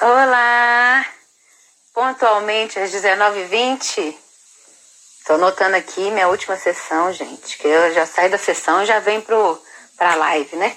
[0.00, 1.04] Olá!
[1.92, 4.14] Pontualmente às 19h20.
[5.26, 7.58] Tô anotando aqui minha última sessão, gente.
[7.58, 9.60] Que eu já saio da sessão e já venho pro,
[9.96, 10.76] pra live, né?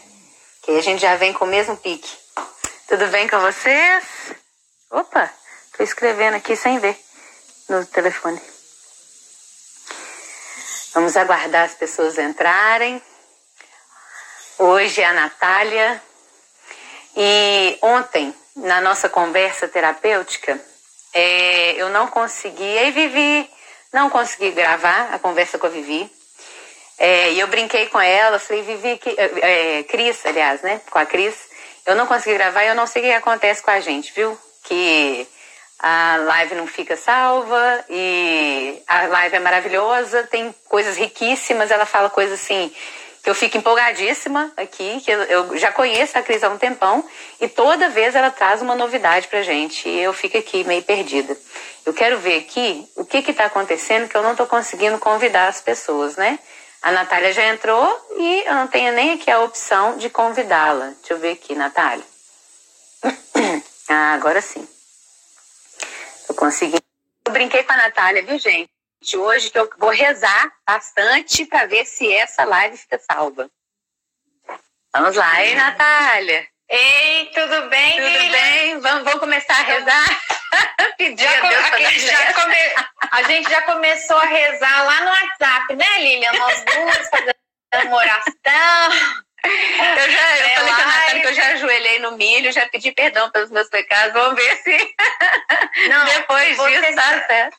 [0.63, 2.09] Que a gente já vem com o mesmo pique.
[2.87, 4.03] Tudo bem com vocês?
[4.89, 5.31] Opa,
[5.77, 6.99] tô escrevendo aqui sem ver
[7.69, 8.41] no telefone.
[10.95, 12.99] Vamos aguardar as pessoas entrarem.
[14.57, 16.01] Hoje é a Natália.
[17.15, 20.59] E ontem na nossa conversa terapêutica,
[21.13, 23.49] é, eu não consegui, aí Vivi,
[23.91, 26.09] não consegui gravar a conversa com a Vivi.
[26.97, 30.81] É, e eu brinquei com ela, falei, Vivi, que, é, é, Cris, aliás, né?
[30.89, 31.35] Com a Cris,
[31.85, 34.37] eu não consegui gravar e eu não sei o que acontece com a gente, viu?
[34.63, 35.27] Que
[35.79, 42.09] a live não fica salva e a live é maravilhosa, tem coisas riquíssimas, ela fala
[42.09, 42.71] coisas assim
[43.23, 47.03] que eu fico empolgadíssima aqui, que eu, já conheço a Cris há um tempão,
[47.39, 51.37] e toda vez ela traz uma novidade pra gente, e eu fico aqui meio perdida.
[51.85, 55.61] Eu quero ver aqui o que está acontecendo que eu não estou conseguindo convidar as
[55.61, 56.39] pessoas, né?
[56.81, 60.93] A Natália já entrou e eu não tenho nem aqui a opção de convidá-la.
[60.99, 62.05] Deixa eu ver aqui, Natália.
[63.93, 64.65] Ah, agora sim.
[66.29, 66.77] Eu consegui.
[67.25, 68.69] Eu brinquei com a Natália, viu, gente?
[69.13, 73.49] Hoje que eu vou rezar bastante para ver se essa live fica salva.
[74.93, 76.47] Vamos lá, hein, Natália?
[76.69, 78.79] Ei, tudo bem, Tudo bem?
[78.79, 80.21] Vamos, vamos começar a rezar?
[80.97, 82.55] Pedir a Deus a, já come,
[83.11, 86.31] a gente já começou a rezar lá no WhatsApp, né, Lilian?
[86.31, 87.35] Nós duas fazendo
[87.87, 88.91] uma oração.
[89.43, 92.69] Eu já eu é falei com a Natália que eu já ajoelhei no milho, já
[92.69, 94.13] pedi perdão pelos meus pecados.
[94.13, 94.95] Vamos ver se
[95.89, 97.57] Não, depois disso tá certo.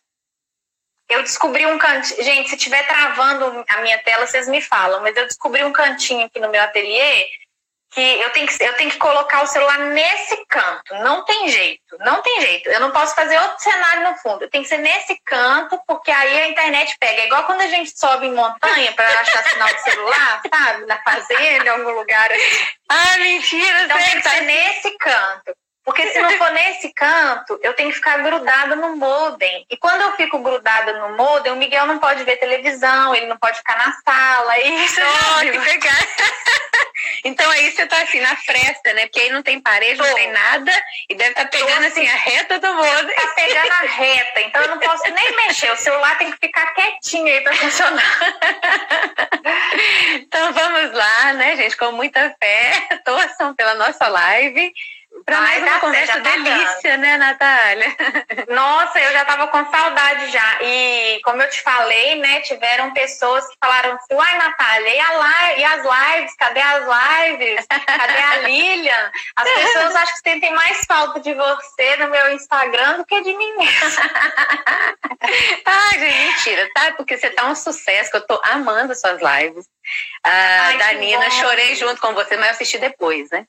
[1.12, 2.22] Eu descobri um cantinho.
[2.22, 6.26] Gente, se estiver travando a minha tela, vocês me falam, mas eu descobri um cantinho
[6.26, 7.26] aqui no meu ateliê
[7.92, 10.94] que eu tenho que, eu tenho que colocar o celular nesse canto.
[11.02, 12.70] Não tem jeito, não tem jeito.
[12.70, 14.48] Eu não posso fazer outro cenário no fundo.
[14.48, 17.20] Tem que ser nesse canto, porque aí a internet pega.
[17.20, 20.86] É igual quando a gente sobe em montanha para achar sinal de celular, sabe?
[20.86, 22.32] Na fazenda, em algum lugar.
[22.32, 22.66] Assim.
[22.88, 23.82] Ah, mentira!
[23.82, 25.54] Então tem que ser nesse canto.
[25.84, 29.66] Porque se não for nesse canto, eu tenho que ficar grudada no modem.
[29.68, 33.36] E quando eu fico grudada no modem, o Miguel não pode ver televisão, ele não
[33.36, 34.58] pode ficar na sala.
[34.60, 35.92] Isso oh, que legal.
[37.24, 39.06] então aí você tá assim na fresta, né?
[39.06, 40.06] Porque aí não tem parede, Tô.
[40.06, 40.72] não tem nada.
[41.10, 43.14] E deve estar tá pegando assim a reta do modem.
[43.16, 44.40] Tá pegando a reta.
[44.40, 45.72] Então eu não posso nem mexer.
[45.72, 48.18] O celular tem que ficar quietinho aí para funcionar.
[50.14, 51.76] então vamos lá, né, gente?
[51.76, 53.00] Com muita fé.
[53.04, 54.72] Torçam pela nossa live.
[55.24, 57.96] Para mais uma conversa delícia, né, Natália?
[58.48, 60.58] Nossa, eu já tava com saudade já.
[60.62, 65.58] E como eu te falei, né, tiveram pessoas que falaram assim, uai, Natália, e, a
[65.58, 66.36] e as lives?
[66.36, 67.66] Cadê as lives?
[67.66, 69.12] Cadê a Lilian?
[69.36, 73.34] As pessoas acho que sentem mais falta de você no meu Instagram do que de
[73.34, 73.54] mim.
[75.64, 76.92] Ai, gente, mentira, tá?
[76.96, 79.66] Porque você tá um sucesso, que eu tô amando suas lives.
[80.24, 83.46] Ah, Ai, da Nina, chorei junto com você, mas eu assisti depois, né?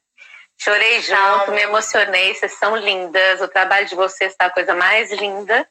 [0.59, 3.41] Chorei junto, me emocionei, vocês são lindas.
[3.41, 5.68] O trabalho de vocês está a coisa mais linda.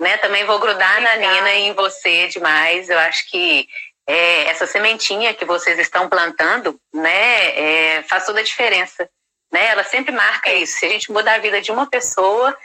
[0.00, 0.16] Né?
[0.18, 1.16] Também vou grudar Legal.
[1.18, 2.90] na Nina e em você demais.
[2.90, 3.68] Eu acho que
[4.06, 7.58] é, essa sementinha que vocês estão plantando né,
[7.96, 9.08] é, faz toda a diferença.
[9.52, 9.66] Né?
[9.66, 10.58] Ela sempre marca é.
[10.58, 10.78] isso.
[10.78, 12.56] Se a gente mudar a vida de uma pessoa,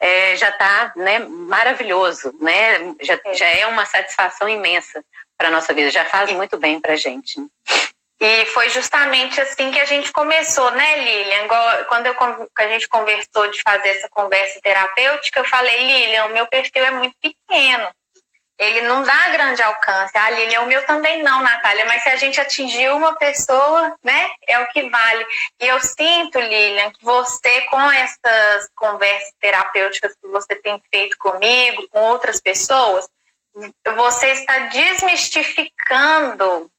[0.00, 2.34] é, já está né, maravilhoso.
[2.40, 2.94] Né?
[3.02, 3.34] Já, é.
[3.34, 5.04] já é uma satisfação imensa
[5.36, 5.90] para a nossa vida.
[5.90, 7.40] Já faz muito bem para a gente.
[8.18, 11.46] E foi justamente assim que a gente começou, né, Lilian?
[11.86, 12.16] Quando eu,
[12.58, 16.90] a gente conversou de fazer essa conversa terapêutica, eu falei, Lilian, o meu perfil é
[16.92, 17.90] muito pequeno.
[18.58, 20.16] Ele não dá grande alcance.
[20.16, 21.84] Ah, Lilian, o meu também não, Natália.
[21.84, 25.26] Mas se a gente atingir uma pessoa, né, é o que vale.
[25.60, 31.86] E eu sinto, Lilian, que você, com essas conversas terapêuticas que você tem feito comigo,
[31.90, 33.06] com outras pessoas,
[33.94, 36.70] você está desmistificando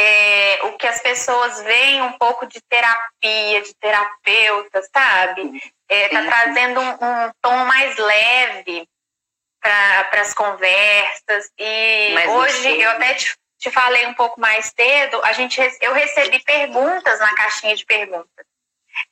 [0.00, 5.60] é, o que as pessoas veem um pouco de terapia, de terapeuta, sabe?
[5.88, 8.88] Está é, trazendo um, um, tom mais leve
[9.60, 11.50] para as conversas.
[11.58, 15.92] E Mas hoje, eu até te, te, falei um pouco mais cedo, a gente, eu
[15.92, 18.46] recebi perguntas na caixinha de perguntas.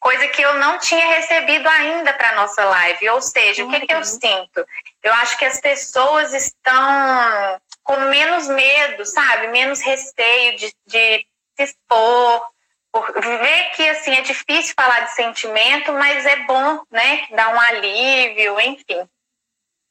[0.01, 3.09] Coisa que eu não tinha recebido ainda para nossa live.
[3.11, 3.69] Ou seja, uhum.
[3.69, 4.05] o que, que eu uhum.
[4.05, 4.67] sinto?
[5.03, 9.49] Eu acho que as pessoas estão com menos medo, sabe?
[9.49, 11.27] Menos receio de, de
[11.57, 12.47] se expor,
[12.93, 17.27] por ver que assim é difícil falar de sentimento, mas é bom, né?
[17.31, 19.09] Dar um alívio, enfim.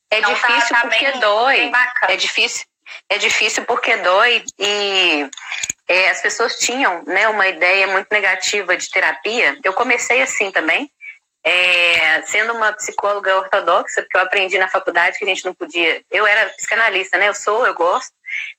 [0.10, 1.58] É então, difícil tá, tá porque bem, dói.
[1.70, 1.74] Bem
[2.10, 2.66] é difícil,
[3.10, 5.30] é difícil porque dói e
[5.88, 9.58] é, as pessoas tinham, né, uma ideia muito negativa de terapia.
[9.64, 10.92] Eu comecei assim também.
[11.48, 16.02] é, sendo uma psicóloga ortodoxa, porque eu aprendi na faculdade que a gente não podia.
[16.12, 17.30] Eu era psicanalista, né?
[17.30, 18.12] Eu sou, eu gosto,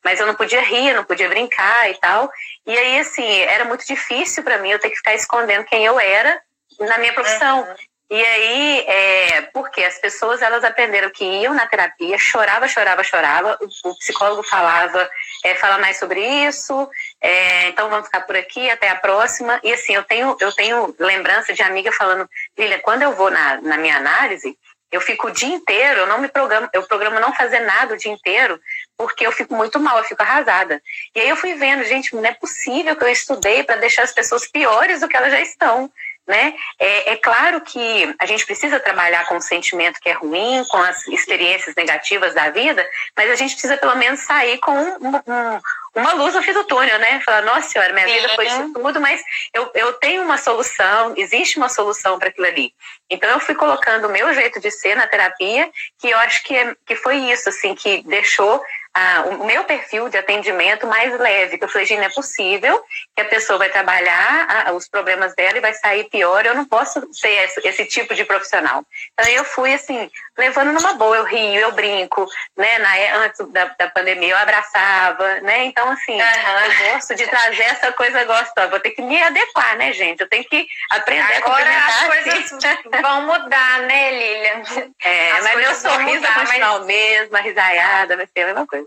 [0.03, 2.31] mas eu não podia rir, não podia brincar e tal.
[2.67, 6.01] E aí, assim, era muito difícil para mim eu ter que ficar escondendo quem eu
[6.01, 6.41] era
[6.81, 7.67] na minha profissão.
[8.11, 13.59] E aí, é, porque as pessoas elas aprenderam que iam na terapia, chorava, chorava, chorava,
[13.61, 15.11] o, o psicólogo falava,
[15.45, 16.89] é, fala mais sobre isso,
[17.21, 19.61] é, então vamos ficar por aqui, até a próxima.
[19.63, 23.61] E assim, eu tenho, eu tenho lembrança de amiga falando, Lilia, quando eu vou na,
[23.61, 24.57] na minha análise,
[24.91, 27.99] eu fico o dia inteiro, eu não me programo, eu programo não fazer nada o
[27.99, 28.59] dia inteiro,
[28.97, 30.81] porque eu fico muito mal, eu fico arrasada.
[31.15, 34.13] E aí eu fui vendo, gente, não é possível que eu estudei para deixar as
[34.13, 35.93] pessoas piores do que elas já estão
[36.29, 36.55] né?
[36.79, 40.77] É, é, claro que a gente precisa trabalhar com o sentimento que é ruim, com
[40.77, 42.87] as experiências negativas da vida,
[43.17, 45.61] mas a gente precisa pelo menos sair com um, um,
[45.95, 47.21] uma luz no fim do túnel, né?
[47.25, 48.13] Falar, nossa senhora, minha Sim.
[48.13, 49.23] vida foi isso tudo, mas
[49.55, 52.75] eu, eu tenho uma solução, existe uma solução para aquilo ali.
[53.09, 56.55] Então eu fui colocando o meu jeito de ser na terapia, que eu acho que,
[56.55, 58.63] é, que foi isso, assim, que deixou
[58.95, 62.83] ah, o meu perfil de atendimento mais leve, que eu falei, gente, não é possível
[63.15, 66.65] que a pessoa vai trabalhar ah, os problemas dela e vai sair pior, eu não
[66.65, 68.85] posso ser esse, esse, tipo de profissional.
[69.13, 72.27] Então eu fui assim, levando numa boa, eu rio, eu brinco,
[72.57, 76.61] né, na, antes da, da pandemia eu abraçava, né, então assim, uhum.
[76.65, 80.29] eu gosto de trazer essa coisa gostosa, vou ter que me adequar, né, gente, eu
[80.29, 82.91] tenho que aprender Agora a as coisas assim.
[83.03, 84.93] vão mudar, né, Lilian?
[85.05, 88.67] É, as mas meu sorriso vai continuar o mesmo, a risaiada vai ser a mesma
[88.67, 88.78] coisa.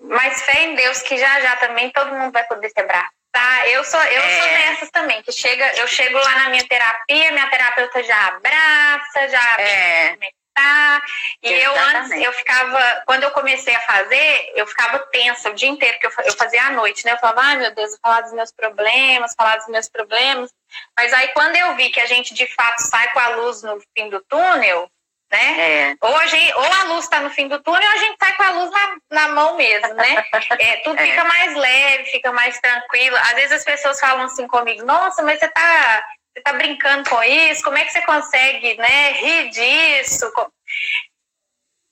[0.00, 3.68] Mas fé em Deus que já já também todo mundo vai poder se abraçar.
[3.68, 4.40] Eu sou eu é.
[4.40, 9.28] sou dessas também, que chega, eu chego lá na minha terapia, minha terapeuta já abraça,
[9.28, 10.16] já é.
[10.54, 11.02] Tá.
[11.42, 11.64] E Exatamente.
[11.64, 15.98] eu antes, eu ficava, quando eu comecei a fazer, eu ficava tensa o dia inteiro,
[15.98, 17.12] porque eu, eu fazia à noite, né?
[17.12, 20.52] Eu falava, ai meu Deus, vou falar dos meus problemas, falar dos meus problemas.
[20.96, 23.80] Mas aí quando eu vi que a gente de fato sai com a luz no
[23.96, 24.88] fim do túnel,
[25.34, 25.90] né?
[25.90, 25.96] É.
[26.00, 28.36] Ou, a gente, ou a luz está no fim do túnel, ou a gente sai
[28.36, 30.24] com a luz na, na mão mesmo, né?
[30.58, 31.06] É, tudo é.
[31.06, 33.16] fica mais leve, fica mais tranquilo.
[33.16, 36.04] Às vezes as pessoas falam assim comigo, nossa, mas você está
[36.34, 37.62] você tá brincando com isso?
[37.62, 40.30] Como é que você consegue né, rir disso?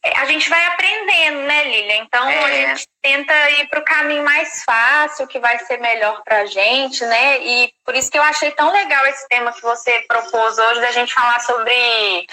[0.04, 1.96] É, a gente vai aprendendo, né, Lilia?
[1.98, 2.44] Então é.
[2.44, 6.46] a gente tenta ir para o caminho mais fácil, que vai ser melhor para a
[6.46, 7.38] gente, né?
[7.40, 10.90] E por isso que eu achei tão legal esse tema que você propôs hoje, da
[10.90, 12.26] gente falar sobre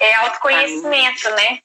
[0.00, 1.58] é, autoconhecimento, né?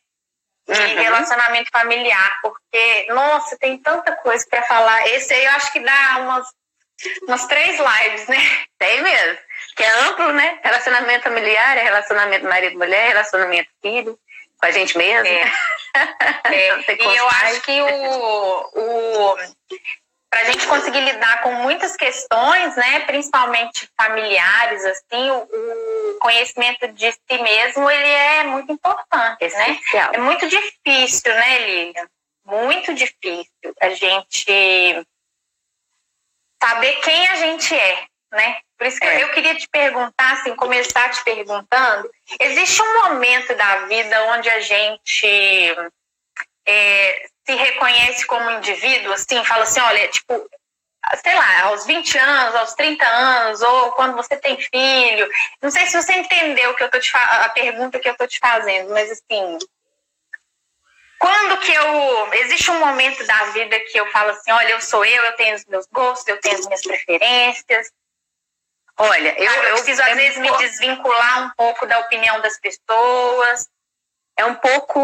[0.68, 1.01] E uhum.
[1.01, 5.07] relacionamento familiar, porque, nossa, tem tanta coisa para falar.
[5.07, 6.48] Esse aí eu acho que dá umas,
[7.24, 8.38] umas três lives, né?
[8.80, 9.38] Tem mesmo.
[9.75, 10.60] Que é amplo, né?
[10.63, 14.18] Relacionamento familiar, é relacionamento marido-mulher, relacionamento filho
[14.62, 15.27] com a gente mesmo.
[15.27, 15.51] É.
[16.45, 19.36] É, e eu acho que o, o
[20.31, 27.12] para a gente conseguir lidar com muitas questões, né, principalmente familiares, assim, o, conhecimento de
[27.12, 29.80] si mesmo ele é muito importante, né?
[30.13, 32.07] É muito difícil, né, Lilian?
[32.45, 35.06] Muito difícil a gente
[36.63, 38.60] saber quem a gente é, né?
[38.77, 39.24] Por isso que é.
[39.24, 44.62] eu queria te perguntar, assim, começar te perguntando, existe um momento da vida onde a
[44.62, 45.75] gente
[46.66, 50.50] é, se reconhece como indivíduo, assim, fala assim, olha, tipo,
[51.21, 55.30] sei lá, aos 20 anos, aos 30 anos, ou quando você tem filho.
[55.62, 58.39] Não sei se você entendeu que eu tô te a pergunta que eu tô te
[58.39, 59.58] fazendo, mas assim,
[61.20, 62.34] quando que eu.
[62.34, 65.55] Existe um momento da vida que eu falo assim, olha, eu sou eu, eu tenho
[65.55, 67.91] os meus gostos, eu tenho as minhas preferências,
[68.98, 73.67] Olha, eu, eu preciso às vezes me desvincular um pouco da opinião das pessoas.
[74.41, 75.00] É um pouco,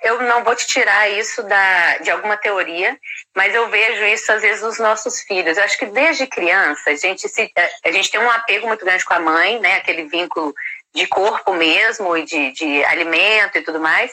[0.00, 2.96] eu não vou te tirar isso da, de alguma teoria,
[3.34, 5.58] mas eu vejo isso às vezes nos nossos filhos.
[5.58, 7.50] Eu acho que desde criança a gente se,
[7.84, 9.74] a gente tem um apego muito grande com a mãe, né?
[9.74, 10.54] Aquele vínculo
[10.94, 14.12] de corpo mesmo e de, de alimento e tudo mais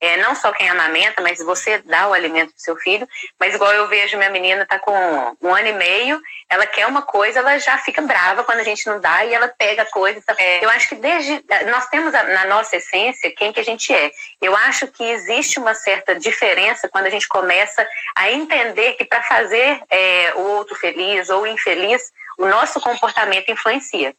[0.00, 3.08] é, não só quem amamenta, mas você dá o alimento para seu filho.
[3.40, 4.92] Mas igual eu vejo minha menina está com
[5.40, 8.86] um ano e meio, ela quer uma coisa, ela já fica brava quando a gente
[8.86, 10.22] não dá e ela pega a coisa.
[10.36, 10.64] É.
[10.64, 14.10] Eu acho que desde nós temos na nossa essência quem que a gente é.
[14.40, 17.86] Eu acho que existe uma certa diferença quando a gente começa
[18.16, 24.14] a entender que para fazer é, o outro feliz ou infeliz, o nosso comportamento influencia.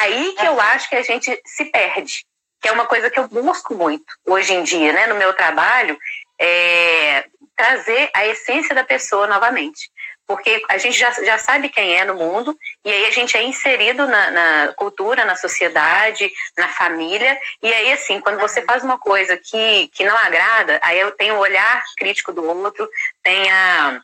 [0.00, 2.24] Aí que eu acho que a gente se perde
[2.60, 5.98] que é uma coisa que eu busco muito hoje em dia, né, no meu trabalho,
[6.38, 7.24] é
[7.56, 9.90] trazer a essência da pessoa novamente.
[10.26, 13.42] Porque a gente já, já sabe quem é no mundo, e aí a gente é
[13.42, 18.96] inserido na, na cultura, na sociedade, na família, e aí, assim, quando você faz uma
[18.96, 22.88] coisa que, que não agrada, aí eu tenho o olhar crítico do outro,
[23.24, 24.00] tem a,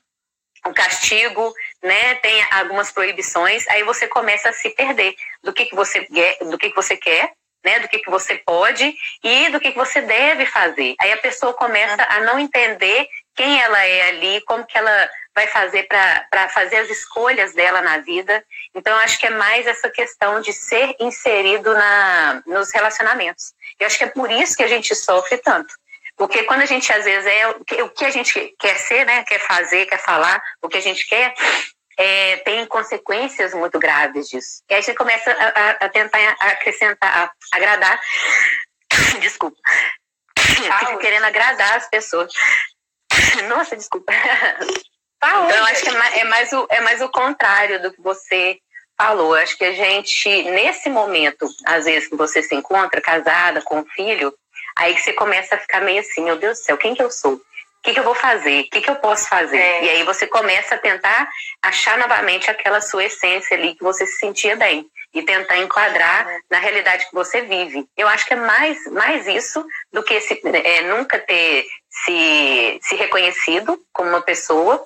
[0.66, 5.76] o castigo, né, tem algumas proibições, aí você começa a se perder do que, que,
[5.76, 6.00] você,
[6.40, 7.32] do que, que você quer
[7.64, 10.94] né, do que, que você pode e do que, que você deve fazer.
[11.00, 15.46] Aí a pessoa começa a não entender quem ela é ali, como que ela vai
[15.48, 18.42] fazer para fazer as escolhas dela na vida.
[18.74, 23.52] Então, acho que é mais essa questão de ser inserido na, nos relacionamentos.
[23.78, 25.74] Eu acho que é por isso que a gente sofre tanto.
[26.16, 27.48] Porque quando a gente, às vezes, é
[27.82, 31.06] o que a gente quer ser, né, quer fazer, quer falar, o que a gente
[31.06, 31.34] quer,
[31.96, 34.62] é, tem consequências muito graves disso.
[34.68, 38.00] E aí a gente começa a, a tentar acrescentar, a agradar.
[39.20, 39.56] Desculpa.
[40.38, 42.32] Fica querendo agradar as pessoas.
[43.48, 44.12] Nossa, desculpa.
[45.18, 48.00] Então, eu acho que é mais, é mais, o, é mais o contrário do que
[48.02, 48.58] você
[48.98, 49.34] falou.
[49.34, 53.86] Acho que a gente, nesse momento, às vezes que você se encontra casada com um
[53.86, 54.32] filho,
[54.76, 57.10] aí que você começa a ficar meio assim, meu Deus do céu, quem que eu
[57.10, 57.40] sou?
[57.86, 58.62] Que, que eu vou fazer?
[58.62, 59.58] O que, que eu posso fazer?
[59.58, 59.84] É.
[59.84, 61.30] E aí você começa a tentar
[61.62, 66.40] achar novamente aquela sua essência ali que você se sentia bem e tentar enquadrar é.
[66.50, 67.86] na realidade que você vive.
[67.96, 72.96] Eu acho que é mais, mais isso do que se, é, nunca ter se, se
[72.96, 74.84] reconhecido como uma pessoa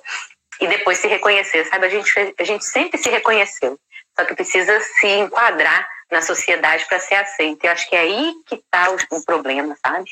[0.59, 1.87] e depois se reconhecer, sabe?
[1.87, 3.79] A gente, a gente sempre se reconheceu,
[4.15, 7.65] só que precisa se enquadrar na sociedade para ser aceito.
[7.65, 10.11] Eu acho que é aí que está o, o problema, sabe?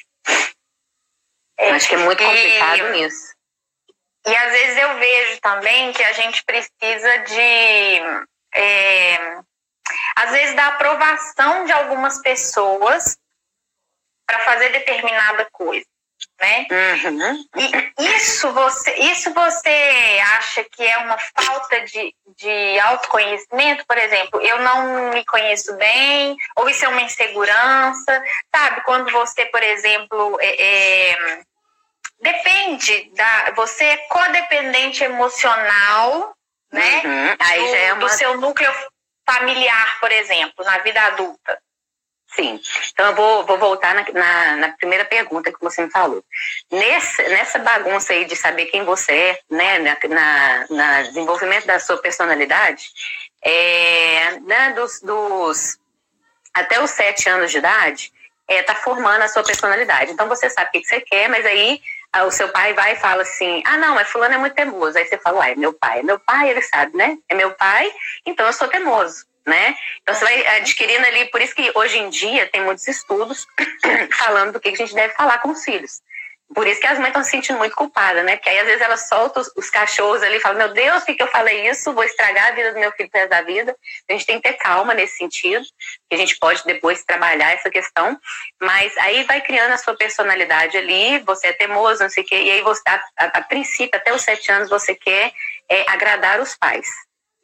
[1.60, 3.36] É, Acho que é muito complicado e, nisso.
[4.26, 8.02] E às vezes eu vejo também que a gente precisa de.
[8.56, 9.38] É,
[10.16, 13.18] às vezes da aprovação de algumas pessoas
[14.26, 15.86] para fazer determinada coisa
[16.40, 16.68] né?
[16.72, 17.46] Uhum.
[17.98, 23.86] E isso você, isso você acha que é uma falta de, de autoconhecimento?
[23.86, 28.24] Por exemplo, eu não me conheço bem, ou isso é uma insegurança,
[28.56, 28.82] sabe?
[28.82, 31.42] Quando você, por exemplo, é, é,
[32.22, 33.52] depende da.
[33.56, 36.36] Você é codependente emocional,
[36.72, 37.02] né?
[37.04, 37.36] Uhum.
[37.40, 38.00] Aí do, já é uma...
[38.00, 38.72] do seu núcleo
[39.26, 41.60] familiar, por exemplo, na vida adulta.
[42.36, 42.60] Sim.
[42.92, 46.24] Então eu vou, vou voltar na, na, na, primeira pergunta que você me falou.
[46.72, 51.80] Nesse, nessa bagunça aí de saber quem você é, né, na, na, na desenvolvimento da
[51.80, 52.86] sua personalidade,
[53.44, 55.80] é, né, dos, dos
[56.54, 58.12] até os sete anos de idade,
[58.48, 60.12] é, tá formando a sua personalidade.
[60.12, 61.82] Então você sabe o que, que você quer, mas aí
[62.26, 64.98] o seu pai vai e fala assim: ah, não, mas fulano é muito temoso.
[64.98, 66.02] Aí você fala, uai, meu pai.
[66.04, 67.18] Meu pai, ele sabe, né?
[67.30, 67.92] É meu pai,
[68.26, 69.76] então eu sou temoso né?
[70.02, 73.48] Então você vai adquirindo ali, por isso que hoje em dia tem muitos estudos
[74.18, 76.02] falando do que a gente deve falar com os filhos.
[76.54, 78.36] Por isso que as mães estão se sentindo muito culpadas, né?
[78.36, 81.16] Porque aí às vezes elas soltam os, os cachorros ali e falam, meu Deus, por
[81.16, 81.94] que eu falei isso?
[81.94, 83.76] Vou estragar a vida do meu filho resto da vida.
[84.10, 85.64] A gente tem que ter calma nesse sentido,
[86.10, 88.20] que a gente pode depois trabalhar essa questão.
[88.60, 92.42] Mas aí vai criando a sua personalidade ali, você é teimoso, não sei o quê,
[92.42, 95.32] e aí você, a, a, a princípio, até os sete anos, você quer
[95.70, 96.88] é, agradar os pais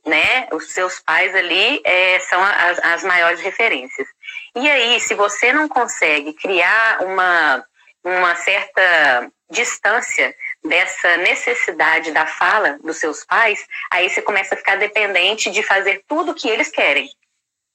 [0.06, 0.48] né?
[0.52, 4.08] Os seus pais ali é, são as, as maiores referências.
[4.56, 7.66] E aí, se você não consegue criar uma,
[8.06, 14.76] uma certa distância dessa necessidade da fala dos seus pais, aí você começa a ficar
[14.78, 17.10] dependente de fazer tudo o que eles querem.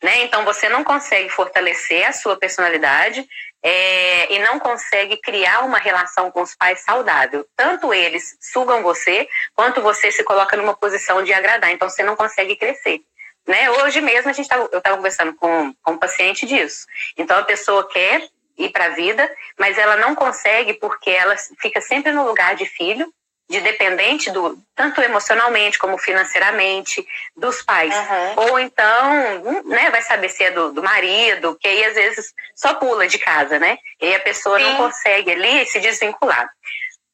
[0.02, 0.22] Né?
[0.22, 3.26] Então você não consegue fortalecer a sua personalidade
[3.62, 7.46] é, e não consegue criar uma relação com os pais saudável.
[7.54, 11.70] Tanto eles sugam você, quanto você se coloca numa posição de agradar.
[11.70, 13.02] Então você não consegue crescer.
[13.46, 13.70] Né?
[13.70, 16.86] Hoje mesmo a gente tava, eu estava conversando com, com um paciente disso.
[17.16, 18.26] Então a pessoa quer
[18.64, 22.66] ir para a vida, mas ela não consegue porque ela fica sempre no lugar de
[22.66, 23.12] filho
[23.50, 27.04] de dependente do tanto emocionalmente como financeiramente
[27.36, 27.92] dos pais.
[27.92, 28.44] Uhum.
[28.48, 32.74] ou então né vai saber se é do, do, marido que aí às vezes só
[32.74, 33.76] pula de casa né?
[34.00, 34.64] E aí a pessoa Sim.
[34.64, 36.48] não consegue ali se desvincular.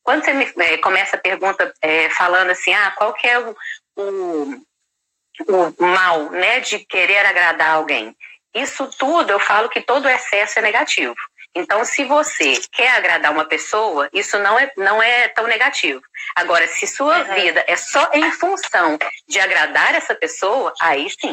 [0.03, 3.57] Quando você me é, começa a pergunta é, falando assim ah qual que é o,
[3.97, 4.63] o,
[5.49, 8.15] o mal né de querer agradar alguém?
[8.55, 11.17] Isso tudo eu falo que todo excesso é negativo
[11.57, 16.03] então, se você quer agradar uma pessoa, isso não é, não é tão negativo.
[16.35, 17.35] Agora, se sua uhum.
[17.35, 21.33] vida é só em função de agradar essa pessoa, aí sim.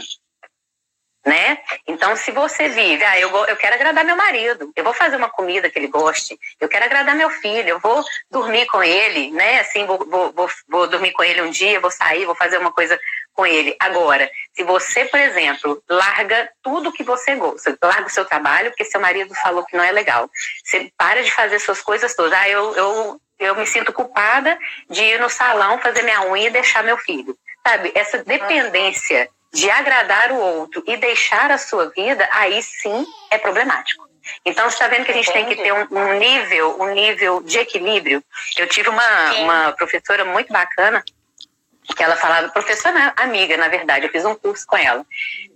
[1.25, 1.58] Né?
[1.88, 5.30] Então, se você vive, ah, eu, eu quero agradar meu marido, eu vou fazer uma
[5.30, 9.62] comida que ele goste, eu quero agradar meu filho, eu vou dormir com ele, né?
[9.62, 12.74] Assim, vou, vou, vou, vou dormir com ele um dia, vou sair, vou fazer uma
[12.74, 13.00] coisa
[13.34, 13.75] com ele.
[13.80, 18.86] Agora, se você, por exemplo, larga tudo que você gosta, larga o seu trabalho porque
[18.86, 20.30] seu marido falou que não é legal,
[20.63, 22.34] você para de fazer suas coisas todas.
[22.34, 24.58] Ah, eu, eu, eu me sinto culpada
[24.89, 27.38] de ir no salão fazer minha unha e deixar meu filho.
[27.65, 33.38] Sabe, essa dependência de agradar o outro e deixar a sua vida, aí sim é
[33.38, 34.10] problemático.
[34.46, 35.46] Então, você está vendo que a gente Entendi.
[35.46, 38.24] tem que ter um, um, nível, um nível de equilíbrio.
[38.58, 41.04] Eu tive uma, uma professora muito bacana
[41.96, 45.06] que ela falava, professora amiga, na verdade, eu fiz um curso com ela,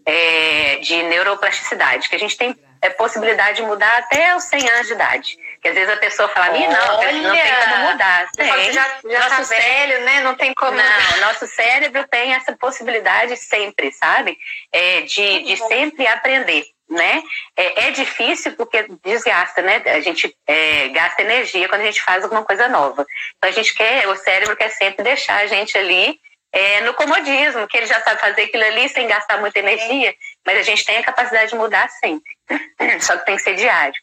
[0.06, 4.88] é, de neuroplasticidade, que a gente tem é possibilidade de mudar até os 100 anos
[4.88, 5.38] de idade.
[5.62, 6.88] Que às vezes a pessoa fala, Olha, não,
[7.24, 8.28] não tem como mudar.
[8.36, 8.74] Tem.
[8.74, 10.22] Já, já nosso tá velho, né?
[10.22, 10.78] Não tem como.
[10.78, 14.38] Não, nosso cérebro tem essa possibilidade sempre, sabe?
[14.72, 17.22] É, de, de sempre aprender né?
[17.56, 19.82] É, é, difícil porque desgasta, né?
[19.86, 23.06] A gente é, gasta energia quando a gente faz alguma coisa nova.
[23.38, 26.18] Então a gente quer, o cérebro quer sempre deixar a gente ali
[26.52, 30.16] é, no comodismo, que ele já sabe fazer aquilo ali sem gastar muita energia,
[30.46, 32.37] mas a gente tem a capacidade de mudar sempre.
[33.02, 33.96] Só que tem que ser diário.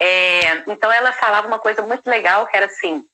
[0.00, 3.04] É, então ela falava uma coisa muito legal que era assim,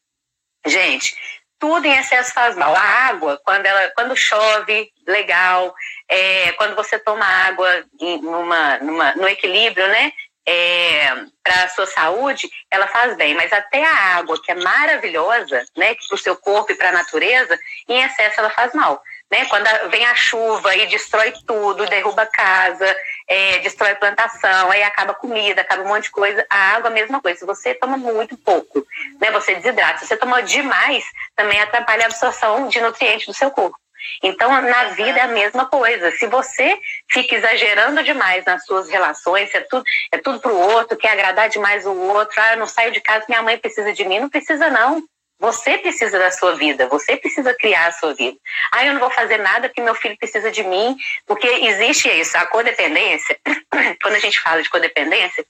[0.67, 1.15] gente,
[1.62, 2.75] tudo em excesso faz mal.
[2.75, 5.73] A água, quando ela, quando chove, legal.
[6.09, 10.12] É, quando você toma água em, numa, numa, no equilíbrio, né?
[10.45, 15.65] É, para a sua saúde, ela faz bem, mas até a água, que é maravilhosa,
[15.77, 17.57] né, para o seu corpo e para a natureza,
[17.89, 19.01] em excesso ela faz mal.
[19.33, 19.47] Né?
[19.47, 22.97] Quando vem a chuva e destrói tudo, derruba a casa,
[23.27, 26.45] é, destrói plantação, aí acaba comida, acaba um monte de coisa.
[26.51, 27.39] A água, a mesma coisa.
[27.39, 28.87] Se você toma muito pouco,
[29.19, 30.01] né, você desidrata.
[30.01, 31.03] Se você toma demais,
[31.35, 33.79] também atrapalha a absorção de nutrientes do seu corpo.
[34.23, 36.11] Então, na vida é a mesma coisa.
[36.11, 41.12] Se você fica exagerando demais nas suas relações, é tudo, é tudo pro outro, quer
[41.12, 44.21] agradar demais o outro, ah, eu não saio de casa, minha mãe precisa de mim,
[44.21, 45.03] não precisa não.
[45.42, 48.38] Você precisa da sua vida, você precisa criar a sua vida.
[48.70, 50.96] Ah, eu não vou fazer nada porque meu filho precisa de mim,
[51.26, 53.37] porque existe isso, a codependência.
[54.00, 55.44] Quando a gente fala de codependência,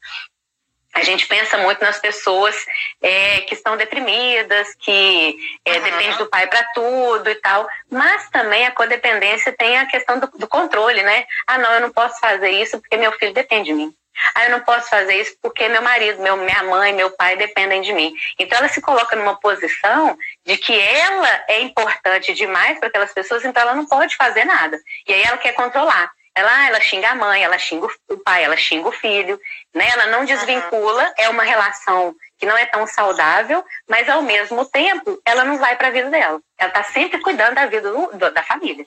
[0.94, 2.56] a gente pensa muito nas pessoas
[3.02, 5.82] é, que estão deprimidas, que é, uhum.
[5.82, 7.68] depende do pai para tudo e tal.
[7.90, 11.26] Mas também a codependência tem a questão do, do, controle, né?
[11.46, 13.94] Ah, não, eu não posso fazer isso porque meu filho depende de mim.
[14.34, 17.80] Ah, eu não posso fazer isso porque meu marido, meu, minha mãe, meu pai dependem
[17.80, 18.12] de mim.
[18.38, 23.44] Então ela se coloca numa posição de que ela é importante demais para aquelas pessoas,
[23.44, 24.78] então ela não pode fazer nada.
[25.06, 26.10] E aí ela quer controlar.
[26.34, 29.38] Ela, ela xinga a mãe, ela xinga o pai, ela xinga o filho,
[29.74, 29.86] né?
[29.92, 35.20] Ela não desvincula, é uma relação que não é tão saudável, mas ao mesmo tempo
[35.26, 36.40] ela não vai para a vida dela.
[36.58, 38.86] Ela está sempre cuidando da vida do, do, da família.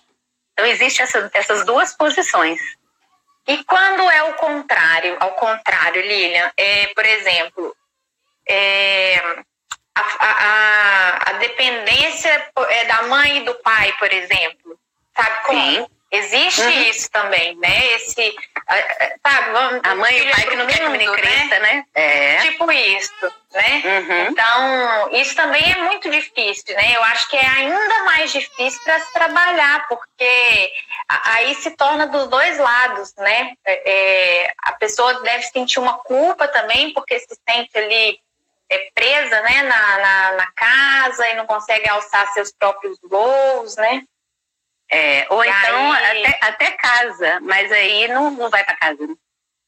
[0.54, 2.60] Então existe essa, essas duas posições.
[3.48, 7.76] E quando é o contrário, ao contrário, Lilian, é, por exemplo,
[8.48, 9.18] é,
[9.96, 14.80] a, a, a, dependência é, da mãe e do pai, por exemplo,
[15.16, 15.62] sabe como?
[15.62, 15.88] Sim.
[16.16, 16.82] Existe uhum.
[16.84, 17.94] isso também, né?
[17.94, 18.36] Esse,
[19.26, 21.86] sabe, vamos, a mãe e o pai que não quer que menino cresça, né?
[21.94, 22.38] É.
[22.42, 23.82] Tipo isso, né?
[23.86, 24.28] Uhum.
[24.32, 26.96] Então, isso também é muito difícil, né?
[26.96, 30.72] Eu acho que é ainda mais difícil para se trabalhar, porque
[31.08, 33.54] aí se torna dos dois lados, né?
[33.66, 38.20] É, é, a pessoa deve sentir uma culpa também, porque se sente ali
[38.70, 44.04] é, presa, né, na, na, na casa e não consegue alçar seus próprios voos, né?
[44.96, 46.26] É, ou e então aí...
[46.26, 49.06] até, até casa, mas aí não, não vai para casa.
[49.06, 49.14] Né?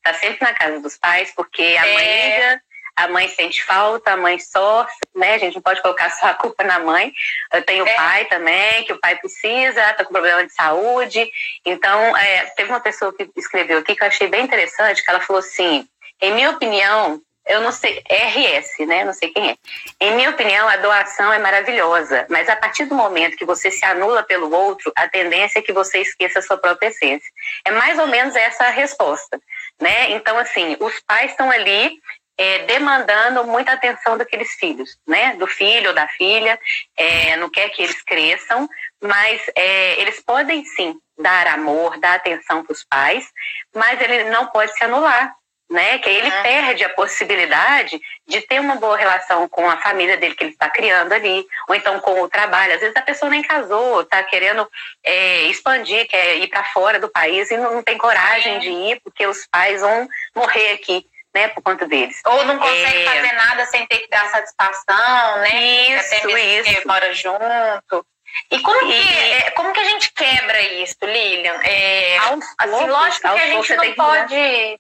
[0.02, 1.94] Tá sempre na casa dos pais, porque a é...
[1.94, 2.62] mãe liga,
[2.96, 5.36] a mãe sente falta, a mãe sofre, né?
[5.36, 7.14] A gente não pode colocar só a culpa na mãe.
[7.54, 7.94] Eu tenho o é.
[7.94, 11.30] pai também, que o pai precisa, tá com problema de saúde.
[11.66, 15.20] Então, é, teve uma pessoa que escreveu aqui que eu achei bem interessante, que ela
[15.20, 15.88] falou assim,
[16.22, 19.04] em minha opinião, eu não sei, RS, né?
[19.04, 19.56] Não sei quem é.
[20.00, 23.86] Em minha opinião, a doação é maravilhosa, mas a partir do momento que você se
[23.86, 27.30] anula pelo outro, a tendência é que você esqueça a sua própria essência.
[27.66, 29.40] É mais ou menos essa a resposta,
[29.80, 30.12] né?
[30.12, 31.92] Então, assim, os pais estão ali
[32.38, 35.36] é, demandando muita atenção daqueles filhos, né?
[35.36, 36.60] Do filho ou da filha,
[36.96, 38.70] é, não quer que eles cresçam,
[39.02, 43.28] mas é, eles podem sim dar amor, dar atenção para os pais,
[43.74, 45.34] mas ele não pode se anular,
[45.70, 46.00] né?
[46.00, 50.36] Que aí ele perde a possibilidade de ter uma boa relação com a família dele
[50.36, 52.74] que ele está criando ali, ou então com o trabalho.
[52.74, 54.70] Às vezes a pessoa nem casou, está querendo
[55.04, 58.60] é, expandir, quer ir para fora do país e não, não tem coragem é.
[58.60, 61.06] de ir porque os pais vão morrer aqui.
[61.36, 62.20] Né, por conta deles.
[62.26, 63.06] Ou não consegue é...
[63.06, 65.90] fazer nada sem ter que dar satisfação, né?
[65.92, 66.82] Isso, Até isso.
[66.82, 68.08] Que mora junto.
[68.50, 71.54] E como, que, é, como que a gente quebra isso, Lilian?
[71.62, 74.80] É, assim, lógico que a gente não pode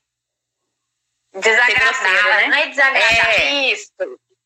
[1.34, 2.48] desagradar, né?
[2.48, 3.72] Não é desagradar, é.
[3.72, 3.92] isso.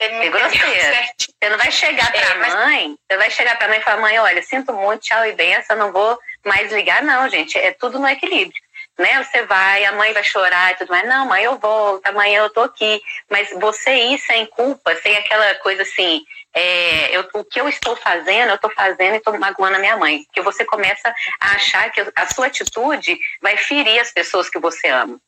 [0.01, 1.05] É grosseira.
[1.19, 2.53] Você não vai chegar pra é, mas...
[2.55, 5.77] mãe, você vai chegar pra mãe e falar, mãe, olha, sinto muito, tchau e benção,
[5.77, 7.55] não vou mais ligar, não, gente.
[7.57, 8.59] É tudo no equilíbrio.
[8.97, 9.23] Né?
[9.23, 11.07] Você vai, a mãe vai chorar e tudo mais.
[11.07, 12.99] Não, mãe, eu volto, amanhã eu tô aqui.
[13.29, 17.95] Mas você ir sem culpa, sem aquela coisa assim, é, eu, o que eu estou
[17.95, 20.23] fazendo, eu estou fazendo e estou magoando a minha mãe.
[20.25, 24.87] Porque você começa a achar que a sua atitude vai ferir as pessoas que você
[24.87, 25.21] ama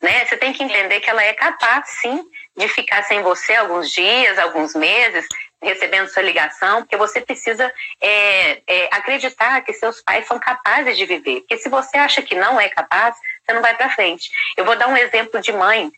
[0.00, 0.24] né?
[0.24, 2.24] Você tem que entender que ela é capaz, sim,
[2.56, 5.26] de ficar sem você alguns dias, alguns meses,
[5.62, 11.04] recebendo sua ligação, porque você precisa é, é, acreditar que seus pais são capazes de
[11.04, 11.40] viver.
[11.40, 14.30] Porque se você acha que não é capaz, você não vai para frente.
[14.56, 15.92] Eu vou dar um exemplo de mãe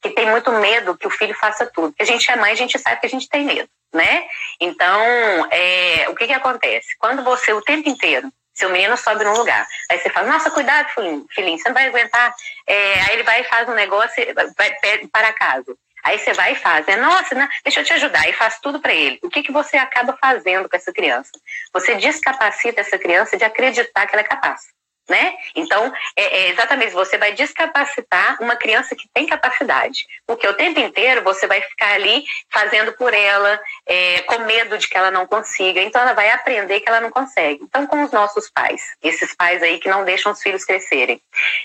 [0.00, 1.94] que tem muito medo que o filho faça tudo.
[1.98, 4.24] A gente é mãe, a gente sabe que a gente tem medo, né?
[4.60, 5.02] Então,
[5.50, 6.96] é, o que que acontece?
[6.98, 10.88] Quando você, o tempo inteiro, seu menino sobe num lugar, aí você fala, nossa, cuidado,
[10.90, 12.34] filhinho, filhinho você não vai aguentar.
[12.66, 14.22] É, aí ele vai e faz um negócio,
[14.56, 14.76] vai
[15.10, 15.74] para casa.
[16.04, 16.96] Aí você vai e faz, né?
[16.96, 17.48] Nossa, né?
[17.64, 19.18] deixa eu te ajudar, e faz tudo para ele.
[19.22, 21.32] O que, que você acaba fazendo com essa criança?
[21.72, 24.77] Você descapacita essa criança de acreditar que ela é capaz
[25.08, 25.34] né?
[25.54, 30.78] Então, é, é, exatamente, você vai descapacitar uma criança que tem capacidade, porque o tempo
[30.78, 35.26] inteiro você vai ficar ali fazendo por ela, é, com medo de que ela não
[35.26, 37.64] consiga, então ela vai aprender que ela não consegue.
[37.64, 41.22] Então, com os nossos pais, esses pais aí que não deixam os filhos crescerem,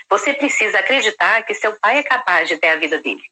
[0.10, 3.23] você precisa acreditar que seu pai é capaz de ter a vida dele.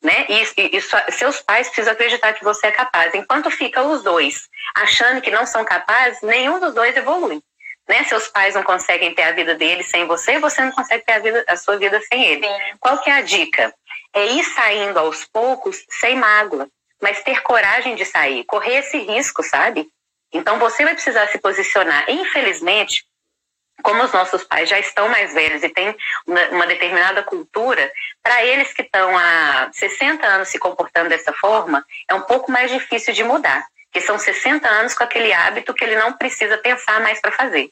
[0.00, 0.26] Né?
[0.28, 3.14] E, e, e seus pais precisam acreditar que você é capaz.
[3.14, 7.40] Enquanto fica os dois achando que não são capazes, nenhum dos dois evolui
[7.88, 8.04] né?
[8.04, 11.18] Seus pais não conseguem ter a vida deles sem você, você não consegue ter a,
[11.18, 12.46] vida, a sua vida sem ele.
[12.46, 12.76] Sim.
[12.80, 13.74] Qual que é a dica?
[14.12, 16.68] É ir saindo aos poucos sem mágoa,
[17.00, 19.88] mas ter coragem de sair, correr esse risco, sabe?
[20.32, 22.04] Então você vai precisar se posicionar.
[22.08, 23.04] Infelizmente,
[23.82, 25.94] como os nossos pais já estão mais velhos e têm
[26.26, 27.92] uma, uma determinada cultura,
[28.22, 32.70] para eles que estão há 60 anos se comportando dessa forma, é um pouco mais
[32.70, 37.00] difícil de mudar que são 60 anos com aquele hábito que ele não precisa pensar
[37.00, 37.70] mais para fazer.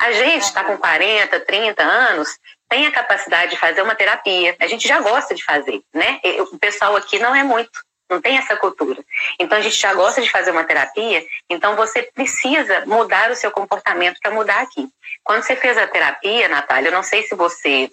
[0.00, 2.28] A gente está com 40, 30 anos,
[2.68, 4.56] tem a capacidade de fazer uma terapia.
[4.58, 6.20] A gente já gosta de fazer, né?
[6.50, 7.70] O pessoal aqui não é muito,
[8.08, 9.04] não tem essa cultura.
[9.38, 13.50] Então a gente já gosta de fazer uma terapia, então você precisa mudar o seu
[13.50, 14.88] comportamento para mudar aqui.
[15.22, 17.90] Quando você fez a terapia, Natália, eu não sei se você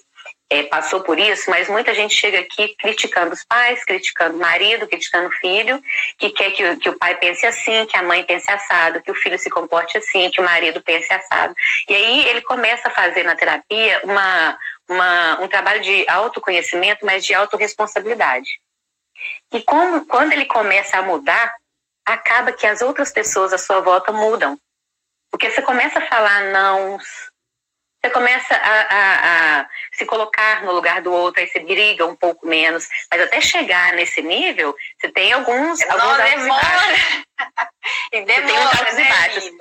[0.50, 4.88] é, passou por isso, mas muita gente chega aqui criticando os pais, criticando o marido,
[4.88, 5.82] criticando o filho,
[6.18, 9.16] que quer que, que o pai pense assim, que a mãe pense assado, que o
[9.16, 11.54] filho se comporte assim, que o marido pense assado.
[11.90, 14.58] E aí ele começa a fazer na terapia uma,
[14.90, 18.50] uma, um trabalho de autoconhecimento, mas de autorresponsabilidade.
[19.54, 21.54] E como, quando ele começa a mudar,
[22.06, 24.58] acaba que as outras pessoas à sua volta mudam.
[25.30, 26.98] Porque você começa a falar não,
[28.04, 32.16] você começa a, a, a, se colocar no lugar do outro, aí você briga um
[32.16, 32.88] pouco menos.
[33.12, 36.64] Mas até chegar nesse nível, você tem alguns, Não, alguns altos demora.
[36.64, 37.26] e baixos.
[38.14, 39.52] e demora, você tem uns altos né, e baixos.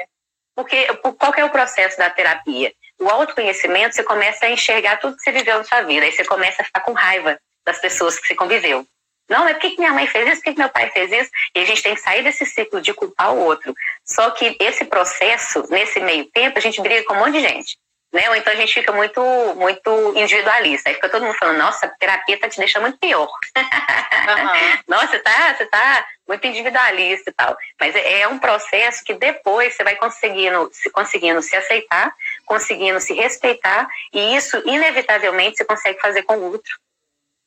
[0.55, 0.87] Porque
[1.18, 2.72] qual é o processo da terapia?
[2.99, 6.07] O autoconhecimento, você começa a enxergar tudo que você viveu na sua vida.
[6.07, 8.87] Aí você começa a ficar com raiva das pessoas que você conviveu.
[9.29, 11.31] Não, é porque minha mãe fez isso, porque meu pai fez isso.
[11.55, 13.75] E a gente tem que sair desse ciclo de culpar o outro.
[14.05, 17.77] Só que esse processo, nesse meio tempo, a gente briga com um monte de gente
[18.12, 18.29] né?
[18.31, 19.21] Ou então a gente fica muito,
[19.57, 20.88] muito individualista.
[20.88, 23.29] Aí fica todo mundo falando, nossa, a terapia tá te deixando muito pior.
[23.57, 24.79] Uhum.
[24.88, 27.57] nossa, você tá, você tá muito individualista e tal.
[27.81, 32.14] Mas é, é um processo que depois você vai conseguindo se, conseguindo se aceitar,
[32.45, 36.75] conseguindo se respeitar, e isso, inevitavelmente, você consegue fazer com o outro.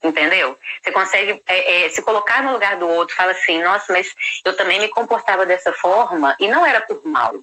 [0.01, 0.57] Entendeu?
[0.81, 4.13] Você consegue é, é, se colocar no lugar do outro, fala assim, nossa, mas
[4.45, 7.33] eu também me comportava dessa forma e não era por mal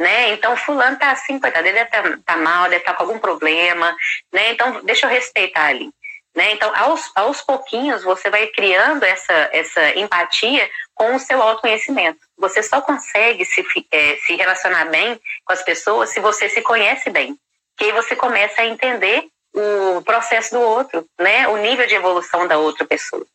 [0.00, 0.30] né?
[0.30, 3.18] Então, fulano tá assim, coitado, ele deve tá, tá mal, deve estar tá com algum
[3.18, 3.94] problema,
[4.32, 4.50] né?
[4.52, 5.90] Então, deixa eu respeitar ali.
[6.34, 6.52] Né?
[6.52, 12.18] Então, aos, aos pouquinhos, você vai criando essa, essa empatia com o seu autoconhecimento.
[12.38, 17.10] Você só consegue se, é, se relacionar bem com as pessoas se você se conhece
[17.10, 17.36] bem.
[17.76, 21.48] Que aí você começa a entender o processo do outro, né?
[21.48, 23.26] o nível de evolução da outra pessoa.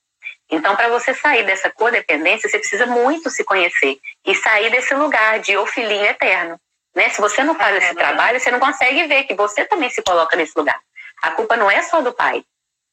[0.49, 5.39] Então, para você sair dessa codependência, você precisa muito se conhecer e sair desse lugar
[5.39, 6.60] de o filhinho eterno.
[6.95, 7.10] Né?
[7.10, 10.01] Se você não faz esse é trabalho, você não consegue ver que você também se
[10.01, 10.79] coloca nesse lugar.
[11.21, 12.43] A culpa não é só do pai,